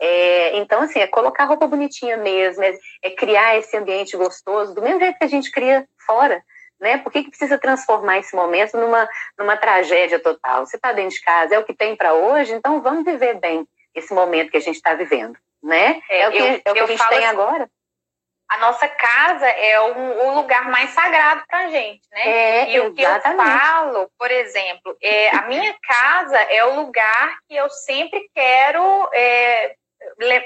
[0.00, 4.82] É, então, assim, é colocar roupa bonitinha mesmo, é, é criar esse ambiente gostoso, do
[4.82, 6.42] mesmo jeito que a gente cria fora,
[6.80, 6.98] né?
[6.98, 9.08] Por que, que precisa transformar esse momento numa,
[9.38, 10.66] numa tragédia total?
[10.66, 13.66] Você está dentro de casa, é o que tem para hoje, então vamos viver bem
[13.94, 16.00] esse momento que a gente está vivendo, né?
[16.10, 17.68] É, é, o que, eu, é o que a gente tem assim, agora.
[18.50, 22.28] a nossa casa é o, o lugar mais sagrado para a gente, né?
[22.28, 27.38] É, e o que eu falo, por exemplo, é, a minha casa é o lugar
[27.48, 29.74] que eu sempre quero é,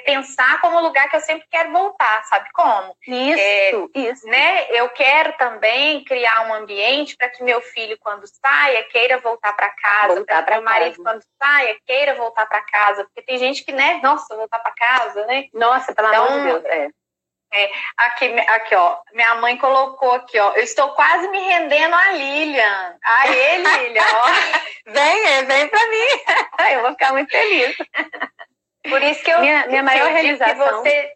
[0.04, 2.96] pensar como lugar que eu sempre quero voltar, sabe como?
[3.06, 4.26] Isso, é, isso.
[4.26, 4.66] Né?
[4.70, 9.70] Eu quero também criar um ambiente para que meu filho, quando saia, queira voltar para
[9.70, 14.00] casa, para meu marido, quando saia, queira voltar para casa, porque tem gente que, né,
[14.02, 15.46] nossa, voltar para casa, né?
[15.54, 16.88] Nossa, pelo então, amor de Deus, é.
[17.52, 18.98] É, aqui, aqui, ó.
[19.12, 20.52] Minha mãe colocou aqui, ó.
[20.52, 22.96] Eu estou quase me rendendo a Lilian.
[23.02, 24.92] Aê, Lilian, ó.
[24.92, 26.08] vem, vem pra mim.
[26.74, 27.76] Eu vou ficar muito feliz.
[28.82, 29.40] Por isso que eu.
[29.40, 30.82] Minha, minha maior realização.
[30.82, 31.12] Que você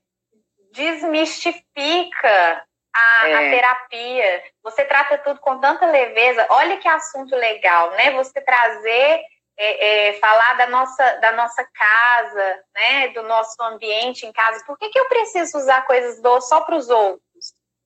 [0.72, 3.34] desmistifica a, é.
[3.34, 4.44] a, terapia.
[4.62, 6.46] Você trata tudo com tanta leveza.
[6.50, 8.12] Olha que assunto legal, né?
[8.12, 9.22] Você trazer
[9.56, 14.64] é, é, falar da nossa, da nossa casa, né, do nosso ambiente em casa.
[14.64, 17.22] Por que, que eu preciso usar coisas boas só para os outros?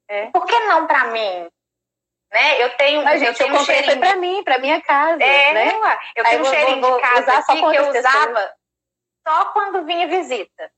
[0.08, 0.26] É.
[0.26, 1.48] Por que não para mim?
[2.32, 2.62] Né?
[2.62, 5.22] Eu tenho, Mas, gente, eu tenho eu um cheirinho para mim, para minha casa.
[5.22, 5.98] É, né?
[6.14, 8.54] eu tenho um cheirinho vou, de casa aqui que eu usava
[9.28, 10.72] só quando vinha visita.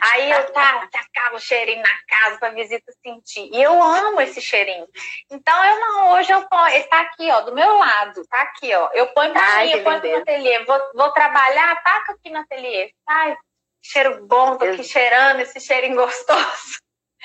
[0.00, 3.50] Aí eu tá, tacava o cheirinho na casa para visita sentir.
[3.52, 4.86] E eu amo esse cheirinho.
[5.30, 8.72] Então eu não, hoje eu ponho, ele tá aqui, ó, do meu lado, tá aqui,
[8.74, 8.90] ó.
[8.94, 10.64] Eu ponho Ai, mim, eu ponho no ateliê.
[10.64, 12.92] Vou, vou trabalhar, taca aqui no ateliê.
[13.06, 13.36] Ai,
[13.82, 16.80] cheiro bom, tô aqui cheirando esse cheirinho gostoso.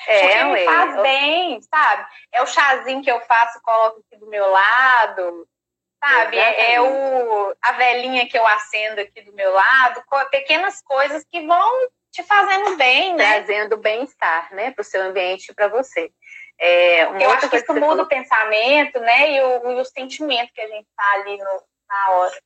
[0.06, 2.06] É, Porque me faz bem, sabe?
[2.32, 5.48] É o chazinho que eu faço, coloco aqui do meu lado
[6.00, 6.38] sabe?
[6.38, 11.46] É, é o, a velhinha que eu acendo aqui do meu lado, pequenas coisas que
[11.46, 13.42] vão te fazendo bem, né?
[13.42, 16.10] Trazendo bem-estar, né, para o seu ambiente e para você.
[16.60, 18.04] É, eu acho que isso muda falou...
[18.04, 22.10] o pensamento, né, e o, e o sentimento que a gente tá ali no, na
[22.10, 22.38] hora.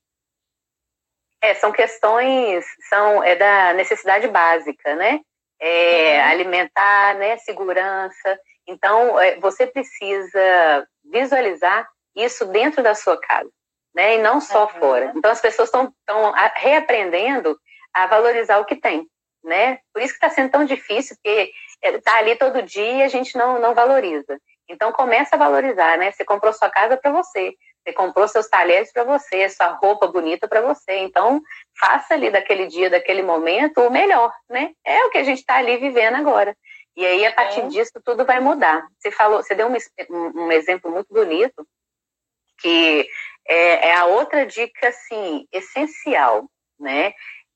[1.41, 5.21] É, são questões, são é da necessidade básica, né?
[5.61, 6.31] É, uhum.
[6.31, 7.37] Alimentar, né?
[7.39, 8.39] Segurança.
[8.67, 13.51] Então, é, você precisa visualizar isso dentro da sua casa,
[13.95, 14.17] né?
[14.17, 14.81] E não só uhum.
[14.81, 15.13] fora.
[15.17, 17.59] Então, as pessoas estão reaprendendo
[17.93, 19.07] a valorizar o que tem
[19.43, 19.79] né?
[19.93, 21.53] Por isso que está sendo tão difícil, porque
[21.83, 24.39] está ali todo dia e a gente não, não valoriza.
[24.69, 26.13] Então começa a valorizar, né?
[26.13, 30.47] Você comprou sua casa para você, você comprou seus talheres para você, sua roupa bonita
[30.47, 30.99] para você.
[30.99, 31.43] Então
[31.79, 34.73] faça ali daquele dia, daquele momento o melhor, né?
[34.85, 36.57] É o que a gente está ali vivendo agora.
[36.97, 37.67] E aí a partir é.
[37.69, 38.87] disso tudo vai mudar.
[38.99, 41.67] Você falou, você deu um, um exemplo muito bonito
[42.63, 43.09] que
[43.47, 46.49] é, é a outra dica assim essencial,
[46.79, 47.13] né?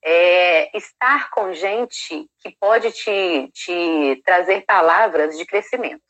[0.06, 6.02] é, estar com gente que pode te, te trazer palavras de crescimento.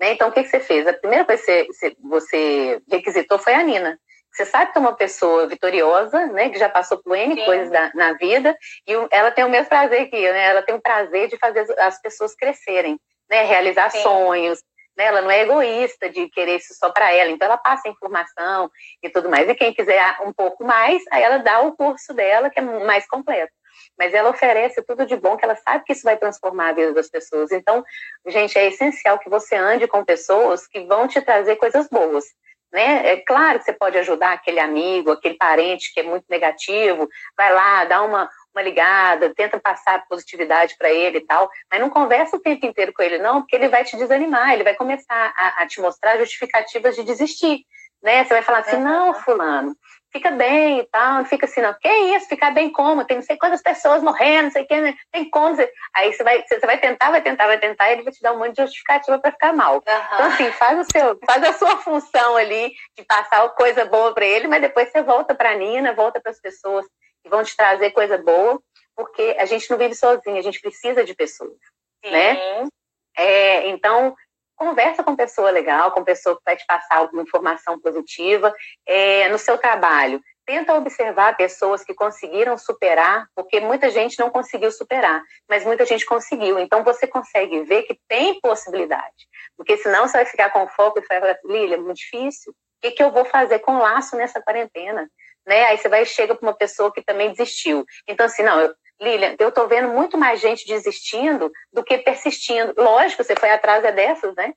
[0.00, 0.12] Né?
[0.12, 0.86] Então, o que, que você fez?
[0.86, 3.98] A primeira coisa que você, você requisitou foi a Nina.
[4.32, 7.44] Você sabe que é uma pessoa vitoriosa, né, que já passou por N Sim.
[7.44, 8.56] coisas da, na vida,
[8.88, 10.46] e ela tem o mesmo prazer que eu, né?
[10.46, 12.98] Ela tem o prazer de fazer as pessoas crescerem,
[13.28, 14.00] né, realizar Sim.
[14.00, 14.62] sonhos,
[14.96, 15.04] né?
[15.04, 18.70] Ela não é egoísta de querer isso só para ela, então ela passa informação
[19.02, 19.48] e tudo mais.
[19.48, 23.06] E quem quiser um pouco mais, aí ela dá o curso dela, que é mais
[23.06, 23.52] completo.
[23.98, 26.92] Mas ela oferece tudo de bom, que ela sabe que isso vai transformar a vida
[26.92, 27.50] das pessoas.
[27.52, 27.84] Então,
[28.26, 32.24] gente, é essencial que você ande com pessoas que vão te trazer coisas boas.
[32.72, 33.12] Né?
[33.12, 37.52] É claro que você pode ajudar aquele amigo, aquele parente que é muito negativo, vai
[37.52, 42.36] lá, dá uma, uma ligada, tenta passar positividade para ele e tal, mas não conversa
[42.36, 45.62] o tempo inteiro com ele, não, porque ele vai te desanimar, ele vai começar a,
[45.62, 47.64] a te mostrar justificativas de desistir.
[48.02, 48.24] Né?
[48.24, 49.76] Você vai falar assim, não, fulano,
[50.12, 53.04] fica bem e tal, não fica assim, não, que isso, ficar bem como?
[53.04, 54.94] Tem não sei quantas pessoas morrendo, não sei o que, né?
[55.10, 55.56] tem como.
[55.94, 58.32] Aí você vai, você vai tentar, vai tentar, vai tentar, e ele vai te dar
[58.32, 59.74] um monte de justificativa para ficar mal.
[59.74, 59.80] Uhum.
[60.14, 64.26] Então, assim, faz o seu, faz a sua função ali de passar coisa boa para
[64.26, 66.84] ele, mas depois você volta para a Nina, volta para as pessoas
[67.28, 68.60] vão te trazer coisa boa,
[68.94, 71.56] porque a gente não vive sozinho, a gente precisa de pessoas,
[72.04, 72.10] Sim.
[72.10, 72.68] né?
[73.16, 74.14] É, então,
[74.56, 78.54] conversa com pessoa legal, com pessoa que vai te passar alguma informação positiva
[78.86, 80.22] é, no seu trabalho.
[80.44, 86.04] Tenta observar pessoas que conseguiram superar, porque muita gente não conseguiu superar, mas muita gente
[86.04, 86.58] conseguiu.
[86.58, 89.28] Então você consegue ver que tem possibilidade.
[89.56, 92.52] Porque senão você vai ficar com foco e vai falar, Lília, é muito difícil.
[92.52, 95.08] O que, que eu vou fazer com laço nessa quarentena?
[95.46, 95.64] Né?
[95.66, 97.84] Aí você vai e chega para uma pessoa que também desistiu.
[98.06, 102.72] Então, assim, não, eu, Lilian, eu estou vendo muito mais gente desistindo do que persistindo.
[102.76, 104.52] Lógico, você foi atrás é dessas, né?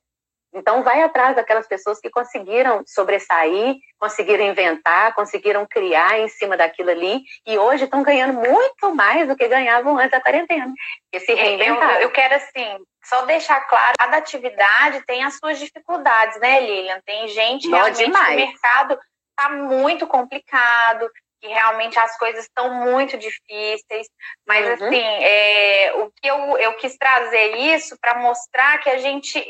[0.54, 6.92] Então, vai atrás daquelas pessoas que conseguiram sobressair, conseguiram inventar, conseguiram criar em cima daquilo
[6.92, 10.72] ali e hoje estão ganhando muito mais do que ganhavam antes da quarentena.
[11.12, 11.96] E se reinventaram.
[11.96, 17.02] Eu, eu quero, assim, só deixar claro, cada atividade tem as suas dificuldades, né, Lilian?
[17.06, 18.30] Tem gente Não, realmente demais.
[18.30, 19.00] no mercado
[19.36, 21.10] tá muito complicado.
[21.42, 24.08] que realmente as coisas estão muito difíceis,
[24.48, 24.88] mas uhum.
[24.88, 29.44] assim, é, o que eu, eu quis trazer isso para mostrar que a gente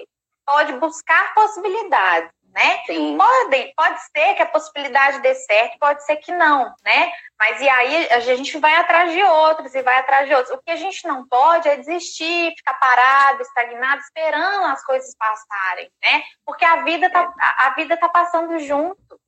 [0.45, 2.81] pode buscar possibilidades, né?
[2.85, 3.17] Sim.
[3.17, 7.11] Pode, pode ser que a possibilidade dê certo, pode ser que não, né?
[7.37, 10.55] Mas e aí a gente vai atrás de outros e vai atrás de outros.
[10.55, 15.91] O que a gente não pode é desistir, ficar parado, estagnado, esperando as coisas passarem,
[16.01, 16.23] né?
[16.45, 19.19] Porque a vida tá, a vida tá passando junto.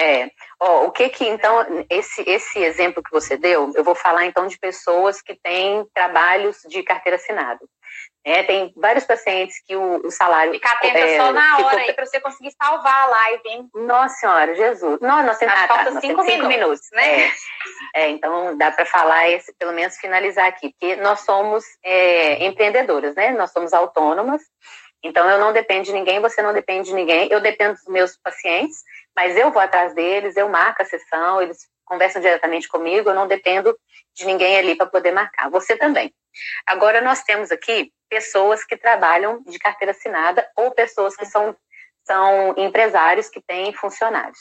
[0.00, 0.30] É,
[0.60, 4.46] ó, o que que então esse esse exemplo que você deu, eu vou falar então
[4.46, 7.58] de pessoas que têm trabalhos de carteira assinada.
[8.24, 10.52] É, tem vários pacientes que o, o salário.
[10.52, 11.80] Fica atenta é, só na hora ficou...
[11.80, 13.68] aí para você conseguir salvar a live, hein?
[13.74, 15.00] Nossa Senhora, Jesus.
[15.00, 17.24] Não, nós temos, ah, tá, falta cinco, cinco, minutos, minutos né?
[17.94, 22.44] É, é, então dá para falar, esse, pelo menos finalizar aqui, porque nós somos é,
[22.44, 23.30] empreendedoras, né?
[23.32, 24.42] Nós somos autônomas.
[25.02, 27.28] Então eu não dependo de ninguém, você não depende de ninguém.
[27.30, 28.82] Eu dependo dos meus pacientes,
[29.14, 33.26] mas eu vou atrás deles, eu marco a sessão, eles conversam diretamente comigo, eu não
[33.26, 33.76] dependo
[34.14, 35.48] de ninguém ali para poder marcar.
[35.50, 36.12] Você também.
[36.66, 41.56] Agora nós temos aqui pessoas que trabalham de carteira assinada ou pessoas que são,
[42.04, 44.38] são empresários que têm funcionários.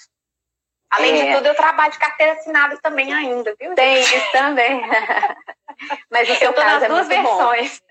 [0.90, 1.26] Além é...
[1.26, 3.76] de tudo, eu trabalho de carteira assinada também ainda, viu?
[3.76, 4.82] Tem isso também.
[6.10, 7.80] mas o seu caso é muito versões.
[7.80, 7.87] bom.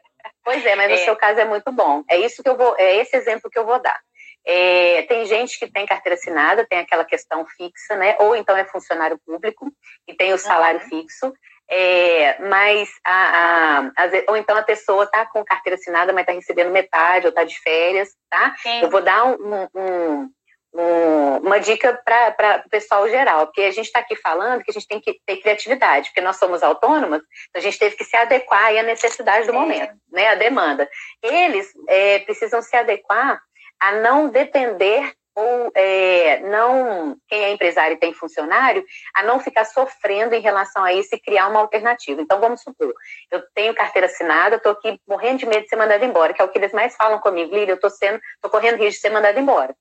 [0.47, 0.94] Pois é, mas é.
[0.94, 2.05] o seu caso é muito bom.
[2.09, 4.01] É isso que eu vou, é esse exemplo que eu vou dar.
[4.47, 8.14] É, tem gente que tem carteira assinada, tem aquela questão fixa, né?
[8.20, 9.72] Ou então é funcionário público
[10.07, 10.88] e tem o salário uhum.
[10.88, 11.32] fixo.
[11.68, 16.32] É, mas a, a, a, ou então a pessoa está com carteira assinada, mas está
[16.32, 18.55] recebendo metade ou está de férias, tá?
[18.62, 18.82] Sim.
[18.82, 20.30] Eu vou dar um, um,
[20.77, 24.74] um, uma dica para o pessoal geral, porque a gente está aqui falando que a
[24.74, 28.16] gente tem que ter criatividade, porque nós somos autônomas, então a gente teve que se
[28.16, 29.59] adequar à necessidade do é.
[29.59, 30.29] momento, né?
[30.29, 30.89] A demanda.
[31.22, 33.41] Eles é, precisam se adequar
[33.81, 38.83] a não depender ou é, não, quem é empresário e tem funcionário,
[39.14, 42.22] a não ficar sofrendo em relação a isso e criar uma alternativa.
[42.22, 42.95] Então, vamos supor,
[43.31, 46.45] eu tenho carteira assinada, estou aqui morrendo de medo de ser mandado embora, que é
[46.45, 49.11] o que eles mais falam comigo, Lília, eu estou sendo, estou correndo risco de ser
[49.11, 49.77] mandado embora.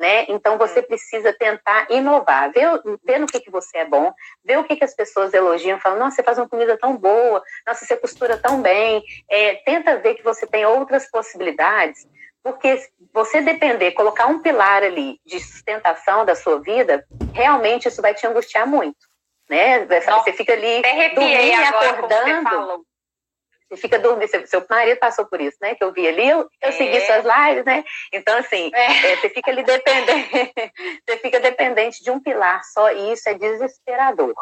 [0.00, 0.24] Né?
[0.28, 4.10] Então você precisa tentar inovar, ver, ver no que, que você é bom,
[4.42, 7.42] ver o que, que as pessoas elogiam, falam, nossa, você faz uma comida tão boa,
[7.66, 12.08] nossa, você costura tão bem, é, tenta ver que você tem outras possibilidades
[12.42, 12.82] porque
[13.12, 18.26] você depender, colocar um pilar ali de sustentação da sua vida, realmente isso vai te
[18.26, 19.06] angustiar muito,
[19.48, 19.84] né?
[20.24, 20.80] Você fica ali
[21.14, 22.86] dormindo acordando.
[23.70, 25.76] Você fica dormindo, seu, seu marido passou por isso, né?
[25.76, 26.72] Que eu vi ali, eu, eu é.
[26.72, 27.84] segui suas lives, né?
[28.12, 29.12] Então, assim, é.
[29.12, 30.52] É, você fica ali dependente,
[31.08, 34.34] você fica dependente de um pilar só, e isso é desesperador.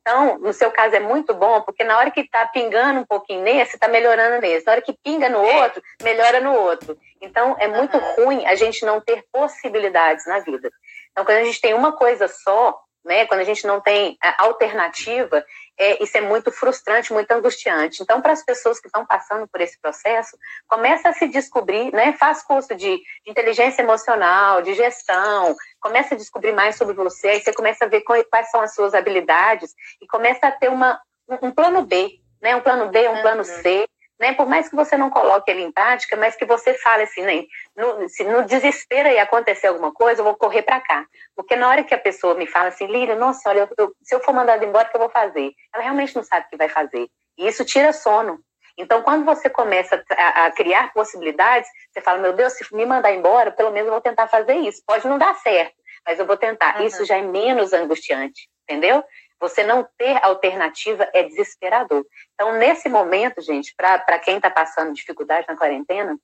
[0.00, 3.42] Então, no seu caso é muito bom, porque na hora que está pingando um pouquinho
[3.42, 4.64] nesse, está melhorando nesse.
[4.64, 5.62] Na hora que pinga no é.
[5.62, 6.96] outro, melhora no outro.
[7.20, 8.14] Então, é muito uhum.
[8.24, 10.70] ruim a gente não ter possibilidades na vida.
[11.10, 15.44] Então, quando a gente tem uma coisa só, né, quando a gente não tem alternativa,
[15.78, 18.02] é, isso é muito frustrante, muito angustiante.
[18.02, 22.14] Então, para as pessoas que estão passando por esse processo, começa a se descobrir, né,
[22.14, 27.40] faz curso de, de, inteligência emocional, de gestão, começa a descobrir mais sobre você, aí
[27.40, 31.00] você começa a ver quais são as suas habilidades e começa a ter uma,
[31.42, 33.62] um plano B, né, um plano B, um plano uhum.
[33.62, 33.86] C,
[34.18, 34.34] né?
[34.34, 37.44] Por mais que você não coloque ele em prática, mas que você fale assim, né?
[37.76, 41.06] no, se no desespero e acontecer alguma coisa, eu vou correr para cá.
[41.34, 44.14] Porque na hora que a pessoa me fala assim, Lília, nossa, olha, eu, eu, se
[44.14, 45.52] eu for mandada embora, o que eu vou fazer?
[45.74, 47.08] Ela realmente não sabe o que vai fazer.
[47.38, 48.40] E isso tira sono.
[48.78, 53.12] Então, quando você começa a, a, criar possibilidades, você fala, meu Deus, se me mandar
[53.12, 54.82] embora, pelo menos eu vou tentar fazer isso.
[54.86, 56.78] Pode não dar certo, mas eu vou tentar.
[56.78, 56.86] Uhum.
[56.86, 59.02] Isso já é menos angustiante, entendeu?
[59.40, 62.04] Você não ter alternativa é desesperador.
[62.34, 66.18] Então, nesse momento, gente, para quem está passando dificuldade na quarentena,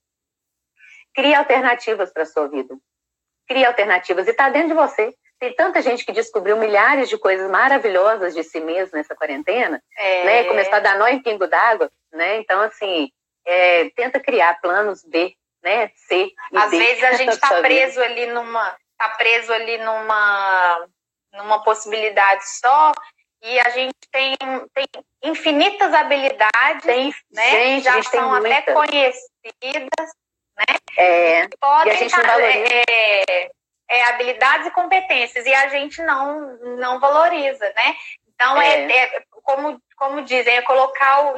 [1.14, 2.74] crie alternativas para a sua vida.
[3.46, 4.26] Crie alternativas.
[4.26, 5.14] E está dentro de você.
[5.38, 10.24] Tem tanta gente que descobriu milhares de coisas maravilhosas de si mesmo nessa quarentena, é.
[10.24, 10.44] né?
[10.44, 12.38] Começou a dar nó em pingo d'água, né?
[12.38, 13.10] Então, assim,
[13.44, 15.90] é, tenta criar planos B, né?
[15.96, 18.76] C Às D vezes a gente está preso ali numa...
[18.96, 20.86] Tá preso ali numa
[21.32, 22.92] numa possibilidade só
[23.42, 24.36] e a gente tem,
[24.72, 24.86] tem
[25.22, 27.50] infinitas habilidades, tem, né?
[27.50, 30.08] Gente, já são até conhecidas,
[30.56, 30.76] né?
[30.96, 32.68] É, podem e a gente não valoriza.
[32.88, 33.50] É,
[33.88, 37.96] é, habilidades e competências e a gente não não valoriza, né?
[38.28, 41.34] Então é, é, é como como dizem, é colocar o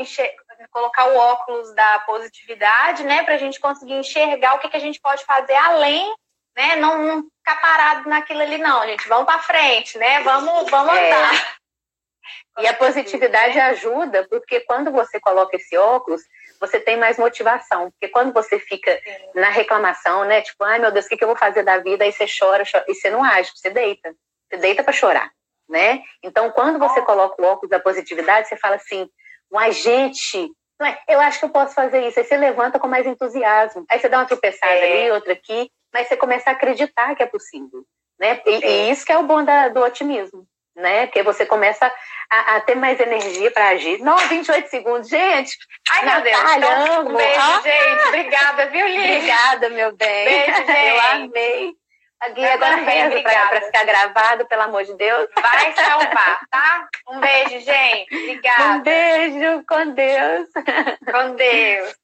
[0.70, 4.80] colocar o óculos da positividade, né, para a gente conseguir enxergar o que, que a
[4.80, 6.12] gente pode fazer além
[6.56, 6.76] né?
[6.76, 9.06] Não, não ficar parado naquilo ali, não, gente.
[9.06, 10.20] Vamos para frente, né?
[10.22, 11.12] Vamos, vamos é.
[11.12, 11.56] andar.
[12.58, 16.22] E a positividade ajuda, porque quando você coloca esse óculos,
[16.58, 17.90] você tem mais motivação.
[17.90, 18.98] Porque quando você fica
[19.34, 20.40] na reclamação, né?
[20.40, 22.04] Tipo, ai meu Deus, o que, eu vou fazer da vida?
[22.04, 24.14] Aí você chora, chora e você não age, você deita.
[24.48, 25.30] Você deita para chorar.
[25.68, 26.02] né?
[26.22, 29.08] Então, quando você coloca o óculos da positividade, você fala assim,
[29.50, 30.50] um agente,
[31.08, 32.18] eu acho que eu posso fazer isso.
[32.18, 33.84] Aí você levanta com mais entusiasmo.
[33.90, 35.02] Aí você dá uma tropeçada é.
[35.02, 37.84] ali, outra aqui, mas você começa a acreditar que é possível,
[38.18, 38.40] né?
[38.44, 38.68] E, é.
[38.68, 41.06] e isso que é o bom da, do otimismo, né?
[41.06, 41.86] Porque você começa
[42.28, 44.00] a, a ter mais energia para agir.
[44.00, 45.56] Não, 28 segundos, gente.
[45.88, 46.36] Ai, meu Deus.
[46.56, 47.06] Então.
[47.06, 47.60] Um beijo, ah.
[47.62, 48.08] gente.
[48.08, 49.16] Obrigada, viu, Lili?
[49.16, 50.24] Obrigada, meu bem.
[50.24, 50.88] Beijo, gente.
[50.88, 51.74] Eu amei.
[52.34, 55.28] Gui, agora reza para ficar gravado, pelo amor de Deus.
[55.38, 56.88] Vai salvar, tá?
[57.10, 58.16] Um beijo, gente.
[58.16, 58.64] Obrigada.
[58.64, 60.48] Um beijo, com Deus.
[61.12, 62.03] Com Deus.